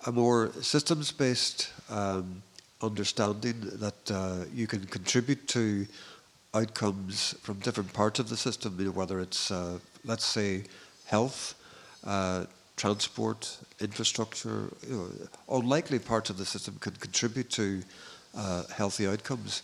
a 0.05 0.11
more 0.11 0.51
systems 0.61 1.11
based 1.11 1.71
um, 1.89 2.43
understanding 2.83 3.59
that 3.79 4.11
uh, 4.11 4.45
you 4.53 4.67
can 4.67 4.85
contribute 4.85 5.47
to 5.47 5.87
outcomes 6.53 7.33
from 7.41 7.57
different 7.61 7.91
parts 7.93 8.19
of 8.19 8.29
the 8.29 8.37
system, 8.37 8.75
you 8.77 8.85
know, 8.85 8.91
whether 8.91 9.19
it's, 9.19 9.49
uh, 9.49 9.79
let's 10.05 10.25
say, 10.25 10.65
health, 11.05 11.55
uh, 12.03 12.45
transport, 12.79 13.57
infrastructure, 13.81 14.71
you 14.87 14.95
know, 14.95 15.09
unlikely 15.57 15.99
parts 15.99 16.29
of 16.29 16.37
the 16.37 16.45
system 16.45 16.77
can 16.79 16.93
contribute 16.93 17.49
to 17.49 17.83
uh, 18.35 18.63
healthy 18.73 19.05
outcomes. 19.05 19.63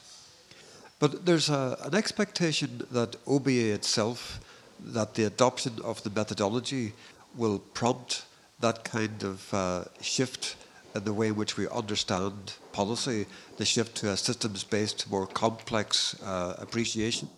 But 0.99 1.25
there's 1.25 1.49
a, 1.49 1.77
an 1.83 1.95
expectation 1.95 2.81
that 2.91 3.15
OBA 3.25 3.73
itself, 3.73 4.39
that 4.79 5.13
the 5.15 5.23
adoption 5.23 5.73
of 5.83 6.03
the 6.03 6.09
methodology 6.09 6.91
will 7.37 7.59
prompt 7.59 8.25
that 8.59 8.83
kind 8.83 9.23
of 9.23 9.53
uh, 9.53 9.85
shift 10.01 10.57
in 10.93 11.03
the 11.05 11.13
way 11.13 11.27
in 11.27 11.35
which 11.35 11.55
we 11.55 11.69
understand 11.69 12.33
policy, 12.73 13.25
the 13.57 13.65
shift 13.65 13.95
to 13.97 14.09
a 14.09 14.17
systems 14.17 14.63
based, 14.63 15.09
more 15.09 15.27
complex 15.27 16.21
uh, 16.21 16.55
appreciation 16.57 17.29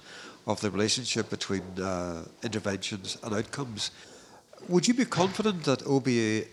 of 0.47 0.59
the 0.61 0.71
relationship 0.71 1.29
between 1.29 1.63
uh, 1.79 2.23
interventions 2.43 3.17
and 3.23 3.35
outcomes. 3.35 3.91
Would 4.69 4.87
you 4.87 4.93
be 4.93 5.05
confident 5.05 5.63
that 5.63 5.85
OBA 5.85 6.45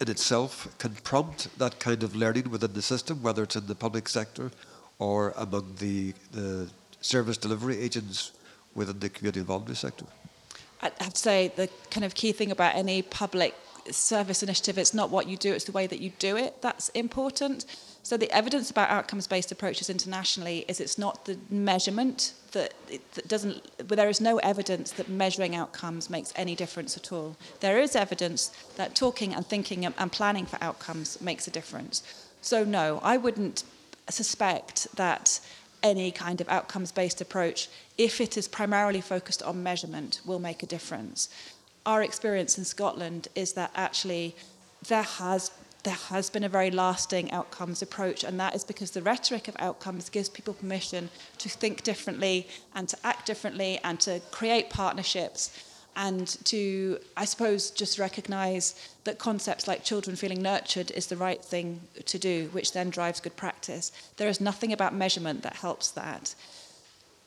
in 0.00 0.08
itself 0.08 0.68
can 0.78 0.92
prompt 1.04 1.56
that 1.58 1.78
kind 1.78 2.02
of 2.02 2.14
learning 2.16 2.50
within 2.50 2.72
the 2.72 2.82
system, 2.82 3.22
whether 3.22 3.42
it's 3.42 3.56
in 3.56 3.66
the 3.66 3.74
public 3.74 4.08
sector 4.08 4.50
or 4.98 5.34
among 5.36 5.74
the, 5.78 6.14
the 6.32 6.70
service 7.00 7.36
delivery 7.36 7.78
agents 7.78 8.32
within 8.74 8.98
the 9.00 9.08
community 9.08 9.40
involvement 9.40 9.76
sector? 9.76 10.06
I 10.82 10.90
have 11.00 11.14
to 11.14 11.20
say 11.20 11.52
the 11.56 11.68
kind 11.90 12.04
of 12.04 12.14
key 12.14 12.32
thing 12.32 12.50
about 12.50 12.74
any 12.74 13.02
public 13.02 13.54
service 13.90 14.42
initiative, 14.42 14.78
it's 14.78 14.94
not 14.94 15.10
what 15.10 15.26
you 15.26 15.36
do, 15.36 15.52
it's 15.52 15.64
the 15.64 15.72
way 15.72 15.86
that 15.86 16.00
you 16.00 16.12
do 16.18 16.36
it 16.36 16.62
that's 16.62 16.88
important. 16.90 17.66
So 18.02 18.16
the 18.16 18.30
evidence 18.30 18.70
about 18.70 18.90
outcomes-based 18.90 19.52
approaches 19.52 19.90
internationally 19.90 20.64
is 20.68 20.80
it's 20.80 20.98
not 20.98 21.26
the 21.26 21.38
measurement 21.50 22.32
that, 22.52 22.74
that 23.14 23.28
doesn't. 23.28 23.62
There 23.88 24.08
is 24.08 24.20
no 24.20 24.38
evidence 24.38 24.92
that 24.92 25.08
measuring 25.08 25.54
outcomes 25.54 26.08
makes 26.08 26.32
any 26.34 26.56
difference 26.56 26.96
at 26.96 27.12
all. 27.12 27.36
There 27.60 27.78
is 27.78 27.94
evidence 27.94 28.48
that 28.76 28.94
talking 28.94 29.34
and 29.34 29.46
thinking 29.46 29.84
and 29.84 30.12
planning 30.12 30.46
for 30.46 30.58
outcomes 30.62 31.20
makes 31.20 31.46
a 31.46 31.50
difference. 31.50 32.02
So 32.40 32.64
no, 32.64 33.00
I 33.02 33.16
wouldn't 33.16 33.64
suspect 34.08 34.88
that 34.96 35.40
any 35.82 36.10
kind 36.10 36.40
of 36.40 36.48
outcomes-based 36.48 37.20
approach, 37.20 37.68
if 37.96 38.20
it 38.20 38.36
is 38.36 38.48
primarily 38.48 39.00
focused 39.00 39.42
on 39.42 39.62
measurement, 39.62 40.20
will 40.26 40.38
make 40.38 40.62
a 40.62 40.66
difference. 40.66 41.28
Our 41.86 42.02
experience 42.02 42.58
in 42.58 42.64
Scotland 42.64 43.28
is 43.34 43.52
that 43.54 43.70
actually 43.74 44.34
there 44.88 45.02
has 45.02 45.50
there 45.82 45.94
has 45.94 46.30
been 46.30 46.44
a 46.44 46.48
very 46.48 46.70
lasting 46.70 47.30
outcomes 47.32 47.82
approach, 47.82 48.24
and 48.24 48.38
that 48.40 48.54
is 48.54 48.64
because 48.64 48.90
the 48.90 49.02
rhetoric 49.02 49.48
of 49.48 49.56
outcomes 49.58 50.08
gives 50.10 50.28
people 50.28 50.54
permission 50.54 51.10
to 51.38 51.48
think 51.48 51.82
differently 51.82 52.46
and 52.74 52.88
to 52.88 52.96
act 53.04 53.26
differently 53.26 53.80
and 53.82 53.98
to 54.00 54.20
create 54.30 54.70
partnerships. 54.70 55.50
and 55.96 56.28
to, 56.44 56.98
I 57.16 57.24
suppose, 57.24 57.70
just 57.70 57.98
recognize 57.98 58.74
that 59.04 59.18
concepts 59.18 59.66
like 59.66 59.84
children 59.84 60.16
feeling 60.16 60.40
nurtured 60.40 60.90
is 60.92 61.06
the 61.08 61.16
right 61.16 61.44
thing 61.44 61.80
to 62.06 62.18
do, 62.18 62.48
which 62.52 62.72
then 62.72 62.90
drives 62.90 63.20
good 63.20 63.36
practice. 63.36 63.90
There 64.16 64.28
is 64.28 64.40
nothing 64.40 64.72
about 64.72 64.94
measurement 64.94 65.42
that 65.42 65.56
helps 65.56 65.90
that. 65.90 66.34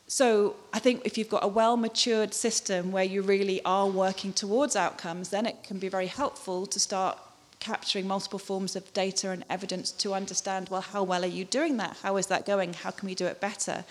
So 0.08 0.56
I 0.72 0.80
think 0.80 1.02
if 1.06 1.18
you've 1.18 1.30
got 1.30 1.44
a 1.44 1.48
well 1.48 1.76
matured 1.76 2.34
system 2.34 2.92
where 2.92 3.04
you 3.04 3.22
really 3.22 3.62
are 3.66 3.88
working 3.88 4.32
towards 4.32 4.76
outcomes, 4.76 5.30
then 5.30 5.46
it 5.46 5.64
can 5.64 5.80
be 5.80 5.90
very 5.90 6.08
helpful 6.08 6.66
to 6.68 6.80
start 6.80 7.18
capturing 7.64 8.08
multiple 8.08 8.40
forms 8.40 8.76
of 8.76 8.94
data 8.94 9.30
and 9.30 9.46
evidence 9.50 9.92
to 9.92 10.14
understand 10.14 10.68
well, 10.70 10.82
how 10.82 11.02
well 11.02 11.24
are 11.24 11.36
you 11.40 11.46
doing 11.46 11.78
that? 11.78 11.96
How 12.04 12.18
is 12.18 12.28
that 12.28 12.46
going? 12.46 12.74
How 12.74 12.92
can 12.92 13.08
we 13.08 13.16
do 13.16 13.26
it 13.26 13.40
better? 13.40 13.86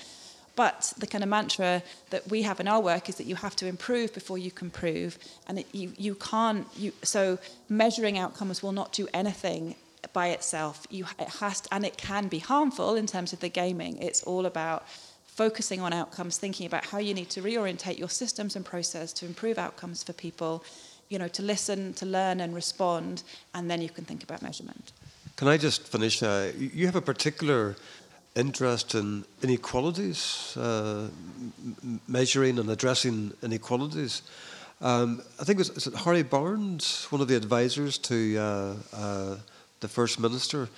But 0.55 0.93
the 0.99 1.07
kind 1.07 1.25
of 1.25 1.31
mantra 1.31 1.83
that 2.11 2.29
we 2.29 2.43
have 2.43 2.61
in 2.61 2.69
our 2.69 2.81
work 2.81 3.09
is 3.09 3.17
that 3.17 3.27
you 3.27 3.37
have 3.37 3.57
to 3.57 3.67
improve 3.67 4.13
before 4.13 4.37
you 4.37 4.51
can 4.51 4.69
prove, 4.71 5.19
and 5.47 5.61
it, 5.61 5.67
you 5.73 5.93
you 5.97 6.15
can't. 6.15 6.67
You, 6.77 6.93
so 7.03 7.39
measuring 7.71 8.19
outcomes 8.19 8.63
will 8.63 8.73
not 8.73 8.93
do 8.93 9.09
anything 9.15 9.77
by 10.13 10.29
itself. 10.29 10.87
You 10.91 11.07
it 11.19 11.31
has 11.41 11.63
to, 11.63 11.75
and 11.75 11.87
it 11.87 11.97
can 11.97 12.29
be 12.29 12.41
harmful 12.41 12.97
in 12.97 13.07
terms 13.07 13.33
of 13.33 13.41
the 13.41 13.49
gaming. 13.49 13.97
It's 14.03 14.23
all 14.25 14.45
about 14.45 14.87
focusing 15.27 15.81
on 15.81 15.95
outcomes, 15.95 16.37
thinking 16.37 16.67
about 16.67 16.85
how 16.85 16.99
you 16.99 17.15
need 17.15 17.31
to 17.31 17.41
reorientate 17.41 17.99
your 17.99 18.11
systems 18.11 18.55
and 18.55 18.65
process 18.65 19.15
to 19.15 19.25
improve 19.25 19.57
outcomes 19.57 20.03
for 20.03 20.13
people. 20.13 20.63
You 21.09 21.19
know, 21.19 21.29
to 21.29 21.43
listen, 21.43 21.93
to 21.95 22.07
learn, 22.07 22.41
and 22.41 22.55
respond, 22.55 23.23
and 23.55 23.71
then 23.71 23.83
you 23.83 23.91
can 23.91 24.05
think 24.05 24.23
about 24.23 24.43
measurement. 24.43 24.93
Can 25.37 25.49
I 25.49 25.57
just 25.57 25.89
finish? 25.89 26.23
Uh, 26.23 26.53
you 26.57 26.87
have 26.87 26.97
a 26.97 27.03
particular 27.03 27.77
interest 28.35 28.95
in 28.95 29.25
inequalities, 29.43 30.57
uh, 30.57 31.09
measuring 32.09 32.59
and 32.59 32.71
addressing 32.71 33.33
inequalities. 33.43 34.23
Um, 34.81 35.23
I 35.41 35.45
think 35.45 35.61
it 35.61 35.71
was, 35.75 35.87
it 35.87 35.95
Harry 35.95 36.23
Burns, 36.23 37.07
one 37.11 37.21
of 37.21 37.29
the 37.29 37.37
advisors 37.37 37.99
to 37.99 38.37
uh, 38.37 38.75
uh, 38.97 39.37
the 39.81 39.89
First 39.89 40.19
Minister, 40.19 40.69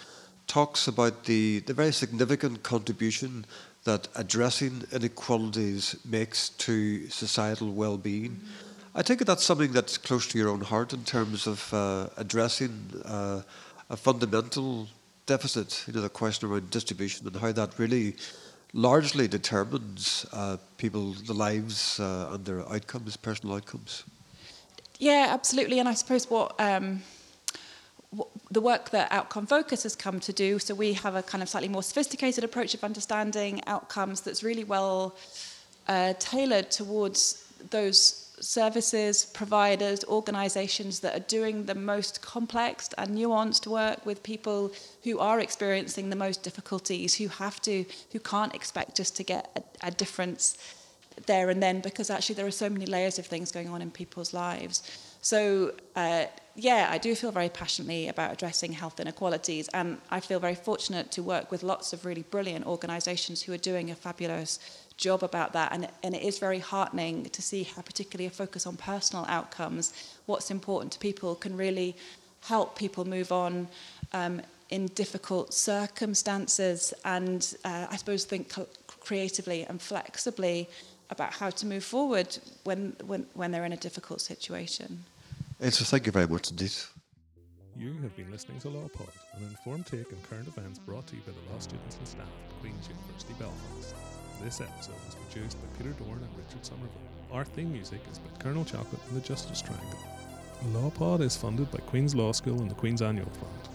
talks 0.46 0.88
about 0.88 1.24
the, 1.24 1.60
the 1.60 1.72
very 1.72 1.92
significant 1.92 2.62
contribution 2.62 3.46
that 3.84 4.08
addressing 4.16 4.82
inequalities 4.92 5.96
makes 6.04 6.50
to 6.50 7.08
societal 7.08 7.72
well 7.72 7.96
being. 7.96 8.32
Mm-hmm. 8.32 8.73
I 8.96 9.02
think 9.02 9.26
that's 9.26 9.42
something 9.42 9.72
that's 9.72 9.98
close 9.98 10.28
to 10.28 10.38
your 10.38 10.48
own 10.48 10.60
heart 10.60 10.92
in 10.92 11.02
terms 11.02 11.48
of 11.48 11.74
uh, 11.74 12.06
addressing 12.16 12.70
uh, 13.04 13.42
a 13.90 13.96
fundamental 13.96 14.86
deficit, 15.26 15.82
you 15.88 15.92
know, 15.92 16.00
the 16.00 16.08
question 16.08 16.48
around 16.48 16.70
distribution 16.70 17.26
and 17.26 17.34
how 17.34 17.50
that 17.50 17.76
really 17.76 18.14
largely 18.72 19.26
determines 19.26 20.26
uh, 20.32 20.58
people, 20.78 21.12
the 21.26 21.34
lives 21.34 21.98
uh, 21.98 22.30
and 22.32 22.44
their 22.44 22.60
outcomes, 22.72 23.16
personal 23.16 23.56
outcomes. 23.56 24.04
Yeah, 25.00 25.26
absolutely. 25.30 25.80
And 25.80 25.88
I 25.88 25.94
suppose 25.94 26.30
what, 26.30 26.54
um, 26.60 27.02
the 28.52 28.60
work 28.60 28.90
that 28.90 29.10
Outcome 29.10 29.46
Focus 29.46 29.82
has 29.82 29.96
come 29.96 30.20
to 30.20 30.32
do, 30.32 30.60
so 30.60 30.72
we 30.72 30.92
have 30.92 31.16
a 31.16 31.22
kind 31.22 31.42
of 31.42 31.48
slightly 31.48 31.68
more 31.68 31.82
sophisticated 31.82 32.44
approach 32.44 32.74
of 32.74 32.84
understanding 32.84 33.60
outcomes 33.66 34.20
that's 34.20 34.44
really 34.44 34.62
well 34.62 35.16
uh, 35.88 36.14
tailored 36.20 36.70
towards 36.70 37.44
those 37.70 38.23
services, 38.44 39.24
providers, 39.26 40.04
organizations 40.04 41.00
that 41.00 41.16
are 41.16 41.26
doing 41.26 41.64
the 41.64 41.74
most 41.74 42.20
complex 42.20 42.90
and 42.98 43.16
nuanced 43.16 43.66
work 43.66 44.04
with 44.04 44.22
people 44.22 44.70
who 45.02 45.18
are 45.18 45.40
experiencing 45.40 46.10
the 46.10 46.16
most 46.16 46.42
difficulties, 46.42 47.14
who 47.14 47.28
have 47.28 47.60
to, 47.62 47.84
who 48.12 48.20
can't 48.20 48.54
expect 48.54 48.96
just 48.96 49.16
to 49.16 49.24
get 49.24 49.50
a, 49.82 49.88
a 49.88 49.90
difference 49.90 50.58
there 51.26 51.48
and 51.48 51.62
then 51.62 51.80
because 51.80 52.10
actually 52.10 52.34
there 52.34 52.46
are 52.46 52.50
so 52.50 52.68
many 52.68 52.86
layers 52.86 53.18
of 53.18 53.26
things 53.26 53.52
going 53.52 53.68
on 53.68 53.80
in 53.80 53.90
people's 53.90 54.34
lives. 54.34 54.82
So, 55.24 55.72
uh, 55.96 56.26
yeah, 56.54 56.88
I 56.90 56.98
do 56.98 57.14
feel 57.14 57.32
very 57.32 57.48
passionately 57.48 58.08
about 58.08 58.32
addressing 58.32 58.72
health 58.74 59.00
inequalities, 59.00 59.68
and 59.68 59.98
I 60.10 60.20
feel 60.20 60.38
very 60.38 60.54
fortunate 60.54 61.10
to 61.12 61.22
work 61.22 61.50
with 61.50 61.62
lots 61.62 61.94
of 61.94 62.04
really 62.04 62.24
brilliant 62.24 62.66
organisations 62.66 63.40
who 63.40 63.54
are 63.54 63.58
doing 63.58 63.90
a 63.90 63.94
fabulous 63.94 64.58
job 64.96 65.22
about 65.22 65.52
that. 65.52 65.72
And, 65.72 65.88
and 66.02 66.14
it 66.14 66.22
is 66.22 66.38
very 66.38 66.58
heartening 66.58 67.24
to 67.24 67.42
see 67.42 67.64
how, 67.64 67.82
particularly 67.82 68.26
a 68.26 68.30
focus 68.30 68.66
on 68.66 68.76
personal 68.76 69.24
outcomes, 69.28 69.92
what's 70.26 70.50
important 70.50 70.92
to 70.92 70.98
people, 70.98 71.34
can 71.34 71.56
really 71.56 71.96
help 72.42 72.76
people 72.76 73.04
move 73.04 73.32
on 73.32 73.68
um, 74.12 74.40
in 74.70 74.86
difficult 74.88 75.54
circumstances 75.54 76.92
and 77.04 77.54
uh, 77.64 77.86
I 77.90 77.96
suppose 77.96 78.24
think 78.24 78.52
creatively 79.00 79.64
and 79.64 79.80
flexibly 79.80 80.68
about 81.10 81.32
how 81.32 81.50
to 81.50 81.66
move 81.66 81.84
forward 81.84 82.36
when, 82.64 82.96
when, 83.06 83.26
when 83.34 83.50
they're 83.50 83.64
in 83.64 83.72
a 83.72 83.76
difficult 83.76 84.20
situation. 84.20 85.04
Ailsa, 85.60 85.84
thank 85.84 86.06
you 86.06 86.12
very 86.12 86.26
much 86.26 86.50
indeed. 86.50 86.72
You 87.76 87.92
have 88.02 88.16
been 88.16 88.30
listening 88.30 88.60
to 88.60 88.68
LawPod, 88.68 89.10
an 89.36 89.42
informed 89.42 89.86
take 89.86 90.12
on 90.12 90.18
current 90.28 90.48
events 90.48 90.78
brought 90.78 91.06
to 91.08 91.16
you 91.16 91.22
by 91.26 91.32
the 91.32 91.52
law 91.52 91.58
students 91.58 91.96
and 91.96 92.06
staff 92.06 92.26
at 92.48 92.60
Queen's 92.60 92.88
University 92.88 93.34
Belfast. 93.38 93.94
This 94.42 94.60
episode 94.60 94.96
was 95.06 95.14
produced 95.14 95.58
by 95.60 95.78
Peter 95.78 95.90
Doran 95.92 96.22
and 96.22 96.36
Richard 96.36 96.64
Somerville. 96.64 96.90
Our 97.32 97.44
theme 97.44 97.72
music 97.72 98.00
is 98.10 98.18
by 98.18 98.30
Colonel 98.42 98.64
Chocolate 98.64 99.00
and 99.08 99.16
the 99.16 99.26
Justice 99.26 99.62
Triangle. 99.62 99.98
LawPod 100.72 101.20
is 101.20 101.36
funded 101.36 101.70
by 101.70 101.78
Queen's 101.78 102.14
Law 102.14 102.32
School 102.32 102.60
and 102.60 102.70
the 102.70 102.74
Queen's 102.74 103.02
Annual 103.02 103.30
Fund. 103.30 103.74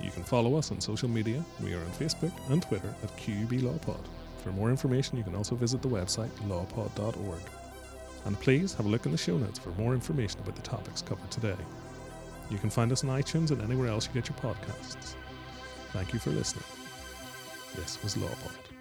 You 0.00 0.10
can 0.10 0.22
follow 0.22 0.56
us 0.56 0.70
on 0.70 0.80
social 0.80 1.08
media. 1.08 1.44
We 1.62 1.74
are 1.74 1.80
on 1.80 1.90
Facebook 1.92 2.32
and 2.50 2.62
Twitter 2.62 2.94
at 3.02 3.16
QUB 3.16 3.62
LawPod. 3.62 4.04
For 4.42 4.52
more 4.52 4.70
information, 4.70 5.16
you 5.16 5.24
can 5.24 5.34
also 5.34 5.54
visit 5.54 5.82
the 5.82 5.88
website 5.88 6.30
lawpod.org. 6.48 7.40
And 8.26 8.38
please 8.40 8.74
have 8.74 8.86
a 8.86 8.88
look 8.88 9.06
in 9.06 9.12
the 9.12 9.18
show 9.18 9.36
notes 9.38 9.58
for 9.58 9.70
more 9.70 9.94
information 9.94 10.40
about 10.40 10.56
the 10.56 10.62
topics 10.62 11.02
covered 11.02 11.30
today. 11.30 11.56
You 12.50 12.58
can 12.58 12.70
find 12.70 12.92
us 12.92 13.04
on 13.04 13.10
iTunes 13.10 13.50
and 13.50 13.62
anywhere 13.62 13.88
else 13.88 14.06
you 14.06 14.20
get 14.20 14.28
your 14.28 14.38
podcasts. 14.38 15.14
Thank 15.92 16.12
you 16.12 16.18
for 16.18 16.30
listening. 16.30 16.64
This 17.74 18.02
was 18.02 18.16
LawPod. 18.16 18.73